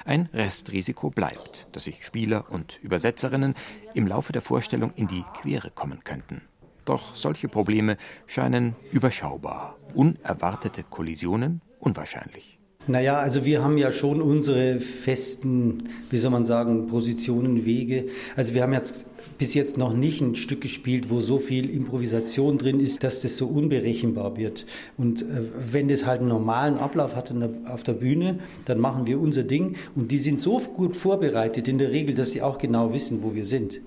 Ein 0.04 0.28
Restrisiko 0.32 1.10
bleibt, 1.10 1.66
dass 1.72 1.84
sich 1.84 2.04
Spieler 2.04 2.50
und 2.50 2.78
Übersetzerinnen 2.82 3.54
im 3.94 4.06
Laufe 4.06 4.32
der 4.32 4.42
Vorstellung 4.42 4.92
in 4.94 5.06
die 5.06 5.24
Quere 5.40 5.70
kommen 5.70 6.02
könnten. 6.04 6.42
Doch 6.84 7.14
solche 7.14 7.48
Probleme 7.48 7.96
scheinen 8.26 8.74
überschaubar. 8.90 9.76
Unerwartete 9.94 10.82
Kollisionen 10.82 11.60
unwahrscheinlich. 11.78 12.58
Naja, 12.88 13.18
also 13.18 13.44
wir 13.44 13.62
haben 13.62 13.78
ja 13.78 13.92
schon 13.92 14.20
unsere 14.20 14.80
festen, 14.80 15.84
wie 16.10 16.18
soll 16.18 16.32
man 16.32 16.44
sagen, 16.44 16.88
Positionen, 16.88 17.64
Wege. 17.64 18.06
Also 18.34 18.54
wir 18.54 18.62
haben 18.62 18.72
jetzt 18.72 19.06
bis 19.38 19.54
jetzt 19.54 19.78
noch 19.78 19.94
nicht 19.94 20.20
ein 20.20 20.34
Stück 20.34 20.60
gespielt, 20.60 21.08
wo 21.08 21.20
so 21.20 21.38
viel 21.38 21.70
Improvisation 21.70 22.58
drin 22.58 22.80
ist, 22.80 23.04
dass 23.04 23.20
das 23.20 23.36
so 23.36 23.46
unberechenbar 23.46 24.36
wird. 24.36 24.66
Und 24.96 25.22
äh, 25.22 25.42
wenn 25.72 25.88
das 25.88 26.06
halt 26.06 26.20
einen 26.20 26.28
normalen 26.28 26.76
Ablauf 26.78 27.14
hat 27.14 27.32
auf 27.66 27.84
der 27.84 27.94
Bühne, 27.94 28.40
dann 28.64 28.80
machen 28.80 29.06
wir 29.06 29.20
unser 29.20 29.44
Ding. 29.44 29.76
Und 29.94 30.10
die 30.10 30.18
sind 30.18 30.40
so 30.40 30.58
gut 30.58 30.96
vorbereitet 30.96 31.68
in 31.68 31.78
der 31.78 31.92
Regel, 31.92 32.14
dass 32.16 32.32
sie 32.32 32.42
auch 32.42 32.58
genau 32.58 32.92
wissen, 32.92 33.22
wo 33.22 33.34
wir 33.34 33.44
sind. 33.44 33.80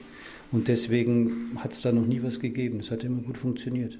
Und 0.51 0.69
deswegen 0.69 1.51
hat 1.58 1.73
es 1.73 1.81
da 1.81 1.91
noch 1.91 2.05
nie 2.05 2.23
was 2.23 2.39
gegeben. 2.39 2.79
Es 2.79 2.91
hat 2.91 3.03
immer 3.03 3.21
gut 3.21 3.38
funktioniert. 3.38 3.97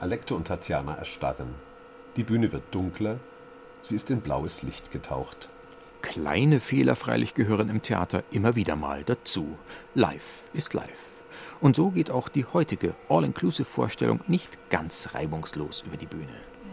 Alekto 0.00 0.34
und 0.34 0.46
Tatjana 0.46 0.94
erstarren. 0.94 1.54
Die 2.16 2.22
Bühne 2.22 2.52
wird 2.52 2.62
dunkler, 2.70 3.18
sie 3.82 3.96
ist 3.96 4.10
in 4.10 4.22
blaues 4.22 4.62
Licht 4.62 4.90
getaucht. 4.90 5.50
Kleine 6.00 6.60
Fehler 6.60 6.96
freilich 6.96 7.34
gehören 7.34 7.68
im 7.68 7.82
Theater 7.82 8.24
immer 8.30 8.56
wieder 8.56 8.76
mal 8.76 9.04
dazu. 9.04 9.58
Live 9.94 10.44
ist 10.54 10.72
live. 10.72 11.10
Und 11.60 11.76
so 11.76 11.90
geht 11.90 12.10
auch 12.10 12.30
die 12.30 12.46
heutige 12.46 12.94
All-Inclusive-Vorstellung 13.10 14.20
nicht 14.26 14.70
ganz 14.70 15.14
reibungslos 15.14 15.84
über 15.86 15.98
die 15.98 16.06
Bühne. 16.06 16.24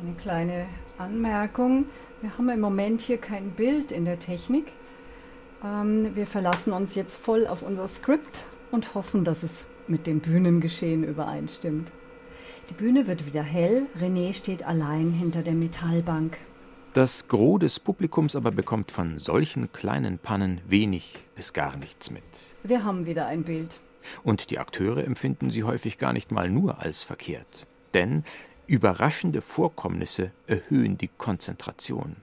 Eine 0.02 0.14
kleine 0.14 0.66
Anmerkung. 0.98 1.86
Wir 2.22 2.38
haben 2.38 2.48
im 2.48 2.62
Moment 2.62 3.02
hier 3.02 3.18
kein 3.18 3.52
Bild 3.52 3.92
in 3.92 4.06
der 4.06 4.20
Technik. 4.20 4.72
Ähm, 5.66 6.16
wir 6.16 6.28
verlassen 6.28 6.72
uns 6.72 6.96
jetzt 6.96 7.18
voll 7.18 7.46
auf 7.46 7.62
unser 7.62 7.90
Skript 7.90 8.46
und 8.72 8.96
hoffen, 8.96 9.26
dass 9.26 9.44
es 9.44 9.66
mit 9.88 10.08
dem 10.08 10.22
Bühnengeschehen 10.22 11.04
übereinstimmt. 11.04 11.92
Die 12.70 12.74
Bühne 12.74 13.08
wird 13.08 13.26
wieder 13.26 13.44
hell, 13.44 13.86
René 14.00 14.34
steht 14.34 14.64
allein 14.64 15.12
hinter 15.12 15.42
der 15.42 15.54
Metallbank. 15.54 16.38
Das 16.94 17.28
Gros 17.28 17.60
des 17.60 17.80
Publikums 17.80 18.36
aber 18.36 18.52
bekommt 18.52 18.92
von 18.92 19.20
solchen 19.20 19.72
kleinen 19.72 20.20
Pannen 20.20 20.62
wenig 20.68 21.16
bis 21.36 21.54
gar 21.54 21.78
nichts 21.78 22.12
mit. 22.12 22.24
Wir 22.64 22.84
haben 22.84 23.06
wieder 23.06 23.28
ein 23.28 23.44
Bild. 23.44 23.80
Und 24.24 24.52
die 24.52 24.60
Akteure 24.60 25.06
empfinden 25.06 25.50
sie 25.50 25.64
häufig 25.64 25.98
gar 25.98 26.12
nicht 26.12 26.32
mal 26.32 26.50
nur 26.50 26.80
als 26.80 27.04
verkehrt. 27.04 27.68
Denn 27.94 28.24
überraschende 28.66 29.42
Vorkommnisse 29.42 30.32
erhöhen 30.46 30.98
die 30.98 31.10
Konzentration. 31.10 32.18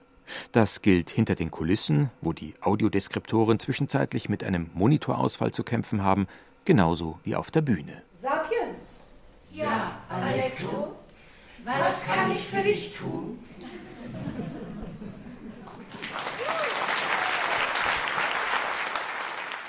Das 0.51 0.81
gilt 0.81 1.09
hinter 1.09 1.35
den 1.35 1.51
Kulissen, 1.51 2.11
wo 2.21 2.33
die 2.33 2.53
Audiodeskriptoren 2.61 3.59
zwischenzeitlich 3.59 4.29
mit 4.29 4.43
einem 4.43 4.69
Monitorausfall 4.73 5.51
zu 5.51 5.63
kämpfen 5.63 6.03
haben, 6.03 6.27
genauso 6.65 7.19
wie 7.23 7.35
auf 7.35 7.49
der 7.49 7.61
Bühne. 7.61 8.01
Sapiens! 8.13 9.05
Ja, 9.55 9.99
Alekto, 10.09 10.34
was 11.65 12.05
kann 12.05 12.31
ich 12.31 12.47
für 12.47 12.63
dich 12.63 12.95
tun? 12.95 13.39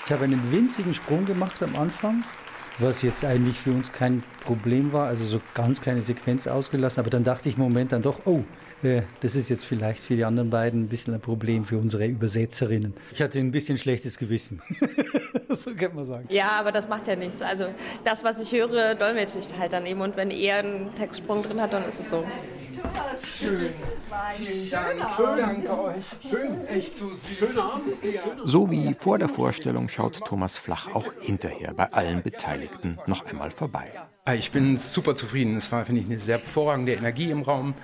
Ich 0.05 0.11
habe 0.13 0.23
einen 0.23 0.51
winzigen 0.51 0.93
Sprung 0.93 1.25
gemacht 1.25 1.61
am 1.61 1.75
Anfang, 1.75 2.23
was 2.79 3.01
jetzt 3.01 3.23
eigentlich 3.23 3.57
für 3.57 3.71
uns 3.71 3.91
kein 3.91 4.23
Problem 4.43 4.93
war, 4.93 5.07
also 5.07 5.25
so 5.25 5.41
ganz 5.53 5.81
keine 5.81 6.01
Sequenz 6.01 6.47
ausgelassen. 6.47 6.99
Aber 6.99 7.09
dann 7.09 7.23
dachte 7.23 7.49
ich 7.49 7.55
im 7.55 7.61
Moment 7.61 7.91
dann 7.91 8.01
doch, 8.01 8.25
oh, 8.25 8.43
äh, 8.83 9.01
das 9.21 9.35
ist 9.35 9.49
jetzt 9.49 9.65
vielleicht 9.65 9.99
für 9.99 10.15
die 10.15 10.25
anderen 10.25 10.49
beiden 10.49 10.83
ein 10.83 10.87
bisschen 10.87 11.13
ein 11.13 11.21
Problem 11.21 11.65
für 11.65 11.77
unsere 11.77 12.05
Übersetzerinnen. 12.05 12.93
Ich 13.11 13.21
hatte 13.21 13.39
ein 13.39 13.51
bisschen 13.51 13.77
schlechtes 13.77 14.17
Gewissen. 14.17 14.61
so 15.49 15.73
kann 15.73 15.95
man 15.95 16.05
sagen. 16.05 16.27
Ja, 16.29 16.51
aber 16.51 16.71
das 16.71 16.87
macht 16.87 17.07
ja 17.07 17.15
nichts. 17.15 17.41
Also 17.41 17.65
das, 18.03 18.23
was 18.23 18.39
ich 18.39 18.51
höre, 18.51 18.95
dolmetsche 18.95 19.39
ich 19.39 19.57
halt 19.57 19.73
dann 19.73 19.85
eben. 19.85 20.01
Und 20.01 20.15
wenn 20.15 20.29
er 20.31 20.59
einen 20.59 20.93
Textsprung 20.95 21.43
drin 21.43 21.61
hat, 21.61 21.73
dann 21.73 21.83
ist 21.85 21.99
es 21.99 22.09
so. 22.09 22.23
Schön. 23.39 23.73
Vielen 24.37 24.71
Dank. 24.71 25.15
Schön, 25.15 25.37
danke 25.37 25.79
euch. 25.79 26.03
Schön, 26.29 26.67
echt 26.67 26.95
so 26.95 27.09
süß. 27.09 27.37
Schönen 27.37 27.59
Abend. 27.59 27.93
So 28.45 28.71
wie 28.71 28.93
vor 28.93 29.19
der 29.19 29.29
Vorstellung 29.29 29.89
schaut 29.89 30.19
Thomas 30.25 30.57
Flach 30.57 30.93
auch 30.95 31.05
hinterher 31.21 31.73
bei 31.73 31.91
allen 31.93 32.23
Beteiligten 32.23 32.97
noch 33.05 33.25
einmal 33.25 33.51
vorbei. 33.51 33.91
Ah, 34.25 34.33
ich 34.33 34.51
bin 34.51 34.77
super 34.77 35.15
zufrieden. 35.15 35.55
Es 35.55 35.71
war, 35.71 35.85
finde 35.85 36.01
ich, 36.01 36.07
eine 36.07 36.19
sehr 36.19 36.37
hervorragende 36.37 36.93
Energie 36.93 37.29
im 37.29 37.43
Raum. 37.43 37.75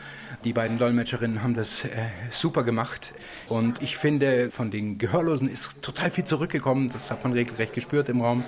Die 0.44 0.54
beiden 0.54 0.78
Dolmetscherinnen 0.78 1.42
haben 1.42 1.54
das 1.54 1.86
äh, 1.86 1.90
super 2.32 2.64
gemacht. 2.64 3.14
Und 3.48 3.82
ich 3.82 3.96
finde, 3.96 4.52
von 4.52 4.72
den 4.72 4.98
Gehörlosen 4.98 5.48
ist 5.48 5.82
total 5.82 6.12
viel 6.12 6.26
zurückgekommen. 6.26 6.90
Das 6.92 7.12
hat 7.12 7.24
man 7.24 7.34
regelrecht 7.34 7.74
gespürt 7.74 8.10
im 8.10 8.22
Raum. 8.22 8.44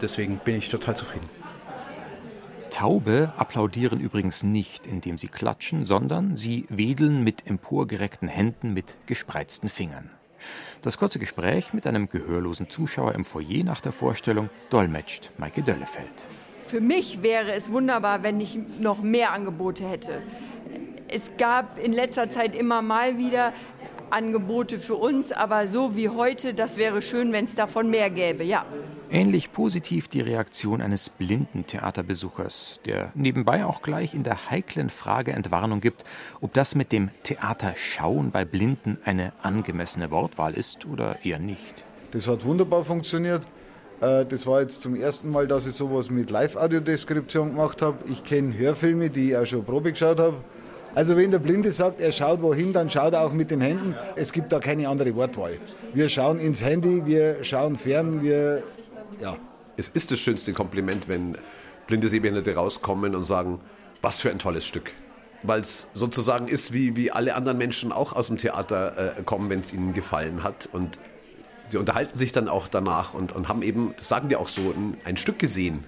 Deswegen 0.00 0.38
bin 0.38 0.54
ich 0.54 0.68
total 0.68 0.96
zufrieden. 0.96 1.28
Taube 2.76 3.32
applaudieren 3.38 4.00
übrigens 4.00 4.42
nicht, 4.42 4.86
indem 4.86 5.16
sie 5.16 5.28
klatschen, 5.28 5.86
sondern 5.86 6.36
sie 6.36 6.66
wedeln 6.68 7.24
mit 7.24 7.46
emporgereckten 7.46 8.28
Händen 8.28 8.74
mit 8.74 8.98
gespreizten 9.06 9.70
Fingern. 9.70 10.10
Das 10.82 10.98
kurze 10.98 11.18
Gespräch 11.18 11.72
mit 11.72 11.86
einem 11.86 12.10
gehörlosen 12.10 12.68
Zuschauer 12.68 13.14
im 13.14 13.24
Foyer 13.24 13.64
nach 13.64 13.80
der 13.80 13.92
Vorstellung 13.92 14.50
dolmetscht 14.68 15.30
Maike 15.38 15.62
Döllefeld. 15.62 16.26
Für 16.64 16.82
mich 16.82 17.22
wäre 17.22 17.54
es 17.54 17.72
wunderbar, 17.72 18.22
wenn 18.22 18.42
ich 18.42 18.58
noch 18.78 19.00
mehr 19.00 19.32
Angebote 19.32 19.88
hätte. 19.88 20.20
Es 21.08 21.22
gab 21.38 21.78
in 21.78 21.94
letzter 21.94 22.28
Zeit 22.28 22.54
immer 22.54 22.82
mal 22.82 23.16
wieder 23.16 23.54
Angebote 24.10 24.78
für 24.78 24.94
uns, 24.94 25.32
aber 25.32 25.68
so 25.68 25.96
wie 25.96 26.08
heute, 26.08 26.54
das 26.54 26.76
wäre 26.76 27.02
schön, 27.02 27.32
wenn 27.32 27.44
es 27.44 27.54
davon 27.54 27.90
mehr 27.90 28.10
gäbe, 28.10 28.44
ja. 28.44 28.64
Ähnlich 29.10 29.52
positiv 29.52 30.08
die 30.08 30.20
Reaktion 30.20 30.80
eines 30.80 31.10
blinden 31.10 31.66
Theaterbesuchers, 31.66 32.80
der 32.84 33.12
nebenbei 33.14 33.64
auch 33.64 33.82
gleich 33.82 34.14
in 34.14 34.22
der 34.22 34.50
heiklen 34.50 34.90
Frage 34.90 35.32
Entwarnung 35.32 35.80
gibt, 35.80 36.04
ob 36.40 36.52
das 36.54 36.74
mit 36.74 36.92
dem 36.92 37.10
Theaterschauen 37.22 38.30
bei 38.30 38.44
Blinden 38.44 38.98
eine 39.04 39.32
angemessene 39.42 40.10
Wortwahl 40.10 40.54
ist 40.54 40.86
oder 40.86 41.24
eher 41.24 41.38
nicht. 41.38 41.84
Das 42.10 42.26
hat 42.26 42.44
wunderbar 42.44 42.84
funktioniert. 42.84 43.42
Äh, 44.00 44.26
das 44.26 44.46
war 44.46 44.60
jetzt 44.60 44.80
zum 44.80 44.96
ersten 44.96 45.30
Mal, 45.30 45.46
dass 45.46 45.66
ich 45.66 45.74
sowas 45.74 46.10
mit 46.10 46.30
Live-Audiodeskription 46.30 47.50
gemacht 47.50 47.82
habe. 47.82 47.98
Ich 48.10 48.24
kenne 48.24 48.56
Hörfilme, 48.56 49.10
die 49.10 49.30
ich 49.30 49.36
auch 49.36 49.46
schon 49.46 49.64
Probe 49.64 49.92
geschaut 49.92 50.18
habe. 50.18 50.36
Also 50.96 51.14
wenn 51.14 51.30
der 51.30 51.40
Blinde 51.40 51.72
sagt, 51.72 52.00
er 52.00 52.10
schaut 52.10 52.40
wohin, 52.40 52.72
dann 52.72 52.88
schaut 52.88 53.12
er 53.12 53.20
auch 53.20 53.32
mit 53.34 53.50
den 53.50 53.60
Händen. 53.60 53.94
Es 54.14 54.32
gibt 54.32 54.50
da 54.50 54.60
keine 54.60 54.88
andere 54.88 55.14
Wortwahl. 55.14 55.58
Wir 55.92 56.08
schauen 56.08 56.38
ins 56.38 56.62
Handy, 56.62 57.04
wir 57.04 57.44
schauen 57.44 57.76
fern, 57.76 58.22
wir, 58.22 58.62
ja. 59.20 59.36
Es 59.76 59.90
ist 59.90 60.10
das 60.10 60.18
schönste 60.18 60.54
Kompliment, 60.54 61.06
wenn 61.06 61.36
blinde 61.86 62.08
Sehbehinderte 62.08 62.54
rauskommen 62.54 63.14
und 63.14 63.24
sagen, 63.24 63.60
was 64.00 64.22
für 64.22 64.30
ein 64.30 64.38
tolles 64.38 64.64
Stück. 64.64 64.92
Weil 65.42 65.60
es 65.60 65.86
sozusagen 65.92 66.48
ist, 66.48 66.72
wie, 66.72 66.96
wie 66.96 67.10
alle 67.10 67.34
anderen 67.34 67.58
Menschen 67.58 67.92
auch 67.92 68.14
aus 68.14 68.28
dem 68.28 68.38
Theater 68.38 69.18
äh, 69.18 69.22
kommen, 69.22 69.50
wenn 69.50 69.60
es 69.60 69.74
ihnen 69.74 69.92
gefallen 69.92 70.42
hat. 70.42 70.66
Und 70.72 70.98
sie 71.68 71.76
unterhalten 71.76 72.16
sich 72.16 72.32
dann 72.32 72.48
auch 72.48 72.68
danach 72.68 73.12
und, 73.12 73.32
und 73.32 73.50
haben 73.50 73.60
eben, 73.60 73.92
das 73.98 74.08
sagen 74.08 74.30
die 74.30 74.36
auch 74.36 74.48
so, 74.48 74.62
ein, 74.62 74.96
ein 75.04 75.18
Stück 75.18 75.38
gesehen. 75.38 75.84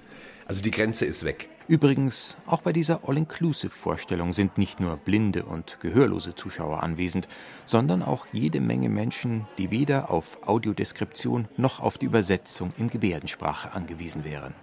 Also 0.47 0.61
die 0.61 0.71
Grenze 0.71 1.07
ist 1.07 1.25
weg. 1.25 1.49
Übrigens, 1.69 2.39
auch 2.47 2.63
bei 2.63 2.73
dieser 2.73 3.07
All-Inclusive-Vorstellung 3.07 4.33
sind 4.33 4.57
nicht 4.57 4.81
nur 4.81 4.97
blinde 4.97 5.45
und 5.45 5.79
gehörlose 5.81 6.35
Zuschauer 6.35 6.83
anwesend, 6.83 7.29
sondern 7.67 8.03
auch 8.03 8.27
jede 8.33 8.59
Menge 8.59 8.89
Menschen, 8.89 9.47
die 9.59 9.71
weder 9.71 10.11
auf 10.11 10.39
Audiodeskription 10.49 11.47
noch 11.59 11.81
auf 11.81 11.99
die 11.99 12.07
Übersetzung 12.07 12.73
in 12.79 12.89
Gebärdensprache 12.89 13.73
angewiesen 13.75 14.25
wären. 14.25 14.55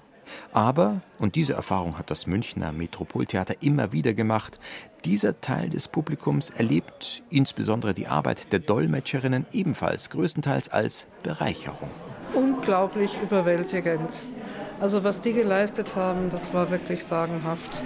Aber, 0.51 1.01
und 1.19 1.35
diese 1.35 1.53
Erfahrung 1.53 1.99
hat 1.99 2.09
das 2.09 2.25
Münchner 2.25 2.71
Metropoltheater 2.71 3.61
immer 3.61 3.91
wieder 3.91 4.15
gemacht, 4.15 4.59
dieser 5.05 5.39
Teil 5.41 5.69
des 5.69 5.87
Publikums 5.87 6.49
erlebt 6.49 7.21
insbesondere 7.29 7.93
die 7.93 8.07
Arbeit 8.07 8.51
der 8.51 8.59
Dolmetscherinnen 8.59 9.45
ebenfalls 9.51 10.09
größtenteils 10.09 10.69
als 10.69 11.05
Bereicherung. 11.21 11.91
Unglaublich 12.33 13.19
überwältigend. 13.21 14.23
Also 14.79 15.03
was 15.03 15.21
die 15.21 15.33
geleistet 15.33 15.95
haben, 15.95 16.29
das 16.29 16.53
war 16.53 16.69
wirklich 16.69 17.05
sagenhaft. 17.05 17.81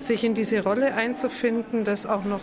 Sich 0.00 0.24
in 0.24 0.34
diese 0.34 0.62
Rolle 0.62 0.94
einzufinden, 0.94 1.84
das 1.84 2.06
auch 2.06 2.24
noch 2.24 2.42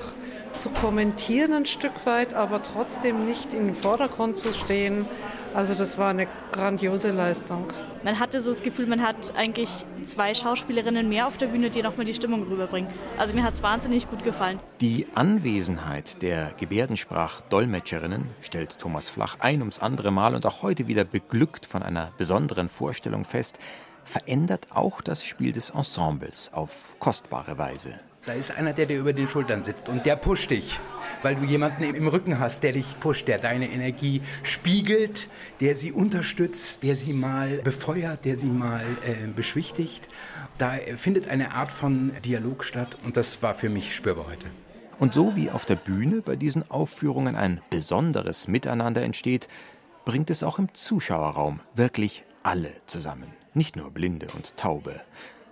zu 0.57 0.69
kommentieren 0.69 1.53
ein 1.53 1.65
Stück 1.65 2.05
weit, 2.05 2.33
aber 2.33 2.61
trotzdem 2.63 3.25
nicht 3.25 3.53
im 3.53 3.75
Vordergrund 3.75 4.37
zu 4.37 4.53
stehen, 4.53 5.05
also 5.53 5.73
das 5.73 5.97
war 5.97 6.09
eine 6.09 6.27
grandiose 6.51 7.11
Leistung. 7.11 7.67
Man 8.03 8.19
hatte 8.19 8.41
so 8.41 8.49
das 8.49 8.63
Gefühl, 8.63 8.87
man 8.87 9.01
hat 9.01 9.35
eigentlich 9.35 9.69
zwei 10.03 10.33
Schauspielerinnen 10.33 11.07
mehr 11.07 11.27
auf 11.27 11.37
der 11.37 11.47
Bühne, 11.47 11.69
die 11.69 11.83
nochmal 11.83 12.05
die 12.05 12.13
Stimmung 12.13 12.43
rüberbringen. 12.43 12.91
Also 13.17 13.33
mir 13.33 13.43
hat 13.43 13.53
es 13.53 13.61
wahnsinnig 13.61 14.09
gut 14.09 14.23
gefallen. 14.23 14.59
Die 14.79 15.07
Anwesenheit 15.13 16.21
der 16.21 16.51
Gebärdensprach-Dolmetscherinnen 16.59 18.25
stellt 18.41 18.79
Thomas 18.79 19.09
Flach 19.09 19.37
ein 19.39 19.59
ums 19.59 19.79
andere 19.79 20.11
Mal 20.11 20.35
und 20.35 20.45
auch 20.45 20.63
heute 20.63 20.87
wieder 20.87 21.03
beglückt 21.03 21.65
von 21.65 21.83
einer 21.83 22.11
besonderen 22.17 22.69
Vorstellung 22.69 23.25
fest, 23.25 23.59
verändert 24.03 24.67
auch 24.73 25.01
das 25.01 25.23
Spiel 25.23 25.51
des 25.51 25.69
Ensembles 25.69 26.51
auf 26.53 26.95
kostbare 26.99 27.57
Weise. 27.57 27.99
Da 28.23 28.33
ist 28.33 28.51
einer, 28.51 28.71
der 28.71 28.85
dir 28.85 28.99
über 28.99 29.13
den 29.13 29.27
Schultern 29.27 29.63
sitzt 29.63 29.89
und 29.89 30.05
der 30.05 30.15
pusht 30.15 30.51
dich, 30.51 30.79
weil 31.23 31.35
du 31.35 31.43
jemanden 31.43 31.83
im 31.83 32.07
Rücken 32.07 32.37
hast, 32.37 32.61
der 32.61 32.71
dich 32.71 32.99
pusht, 32.99 33.27
der 33.27 33.39
deine 33.39 33.71
Energie 33.71 34.21
spiegelt, 34.43 35.27
der 35.59 35.73
sie 35.73 35.91
unterstützt, 35.91 36.83
der 36.83 36.95
sie 36.95 37.13
mal 37.13 37.57
befeuert, 37.63 38.23
der 38.25 38.35
sie 38.35 38.45
mal 38.45 38.85
äh, 39.03 39.25
beschwichtigt. 39.35 40.07
Da 40.59 40.73
findet 40.97 41.29
eine 41.29 41.55
Art 41.55 41.71
von 41.71 42.11
Dialog 42.23 42.63
statt 42.63 42.95
und 43.03 43.17
das 43.17 43.41
war 43.41 43.55
für 43.55 43.69
mich 43.69 43.95
spürbar 43.95 44.27
heute. 44.27 44.45
Und 44.99 45.15
so 45.15 45.35
wie 45.35 45.49
auf 45.49 45.65
der 45.65 45.77
Bühne 45.77 46.21
bei 46.21 46.35
diesen 46.35 46.69
Aufführungen 46.69 47.35
ein 47.35 47.59
besonderes 47.71 48.47
Miteinander 48.47 49.01
entsteht, 49.01 49.47
bringt 50.05 50.29
es 50.29 50.43
auch 50.43 50.59
im 50.59 50.71
Zuschauerraum 50.75 51.59
wirklich 51.73 52.23
alle 52.43 52.69
zusammen, 52.85 53.33
nicht 53.55 53.75
nur 53.75 53.89
Blinde 53.89 54.27
und 54.35 54.55
Taube. 54.57 55.01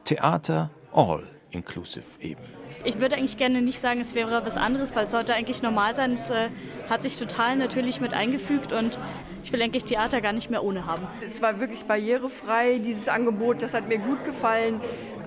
Theater 0.05 0.69
all 0.93 1.23
inclusive 1.51 2.05
eben. 2.21 2.41
Ich 2.85 2.99
würde 2.99 3.17
eigentlich 3.17 3.37
gerne 3.37 3.61
nicht 3.61 3.79
sagen, 3.79 3.99
es 3.99 4.15
wäre 4.15 4.45
was 4.45 4.55
anderes, 4.55 4.95
weil 4.95 5.05
es 5.05 5.11
sollte 5.11 5.33
eigentlich 5.33 5.61
normal 5.61 5.95
sein. 5.95 6.13
Es 6.13 6.29
äh, 6.29 6.49
hat 6.89 7.03
sich 7.03 7.17
total 7.17 7.57
natürlich 7.57 7.99
mit 7.99 8.13
eingefügt 8.13 8.71
und 8.71 8.97
ich 9.43 9.51
will 9.51 9.61
eigentlich 9.61 9.83
Theater 9.83 10.21
gar 10.21 10.33
nicht 10.33 10.49
mehr 10.49 10.63
ohne 10.63 10.85
haben. 10.85 11.05
Es 11.25 11.41
war 11.41 11.59
wirklich 11.59 11.83
barrierefrei, 11.83 12.79
dieses 12.79 13.07
Angebot, 13.09 13.61
das 13.61 13.73
hat 13.73 13.89
mir 13.89 13.97
gut 13.97 14.23
gefallen. 14.23 14.79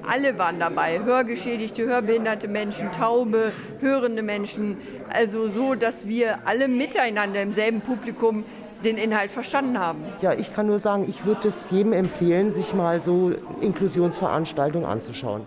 Alle 0.09 0.39
waren 0.39 0.59
dabei, 0.59 1.01
hörgeschädigte, 1.05 1.85
hörbehinderte 1.85 2.49
Menschen, 2.49 2.91
taube, 2.91 3.53
hörende 3.81 4.23
Menschen. 4.23 4.79
Also 5.11 5.49
so, 5.49 5.75
dass 5.75 6.09
wir 6.09 6.47
alle 6.47 6.69
miteinander 6.69 7.43
im 7.43 7.53
selben 7.53 7.81
Publikum 7.81 8.45
den 8.83 8.97
Inhalt 8.97 9.31
verstanden 9.31 9.79
haben. 9.79 10.01
Ja, 10.23 10.33
ich 10.33 10.53
kann 10.53 10.67
nur 10.67 10.79
sagen, 10.79 11.07
ich 11.09 11.25
würde 11.25 11.49
es 11.49 11.71
jedem 11.71 11.93
empfehlen, 11.93 12.51
sich 12.51 12.75
mal 12.75 13.01
so 13.01 13.33
Inklusionsveranstaltungen 13.61 14.89
anzuschauen. 14.89 15.47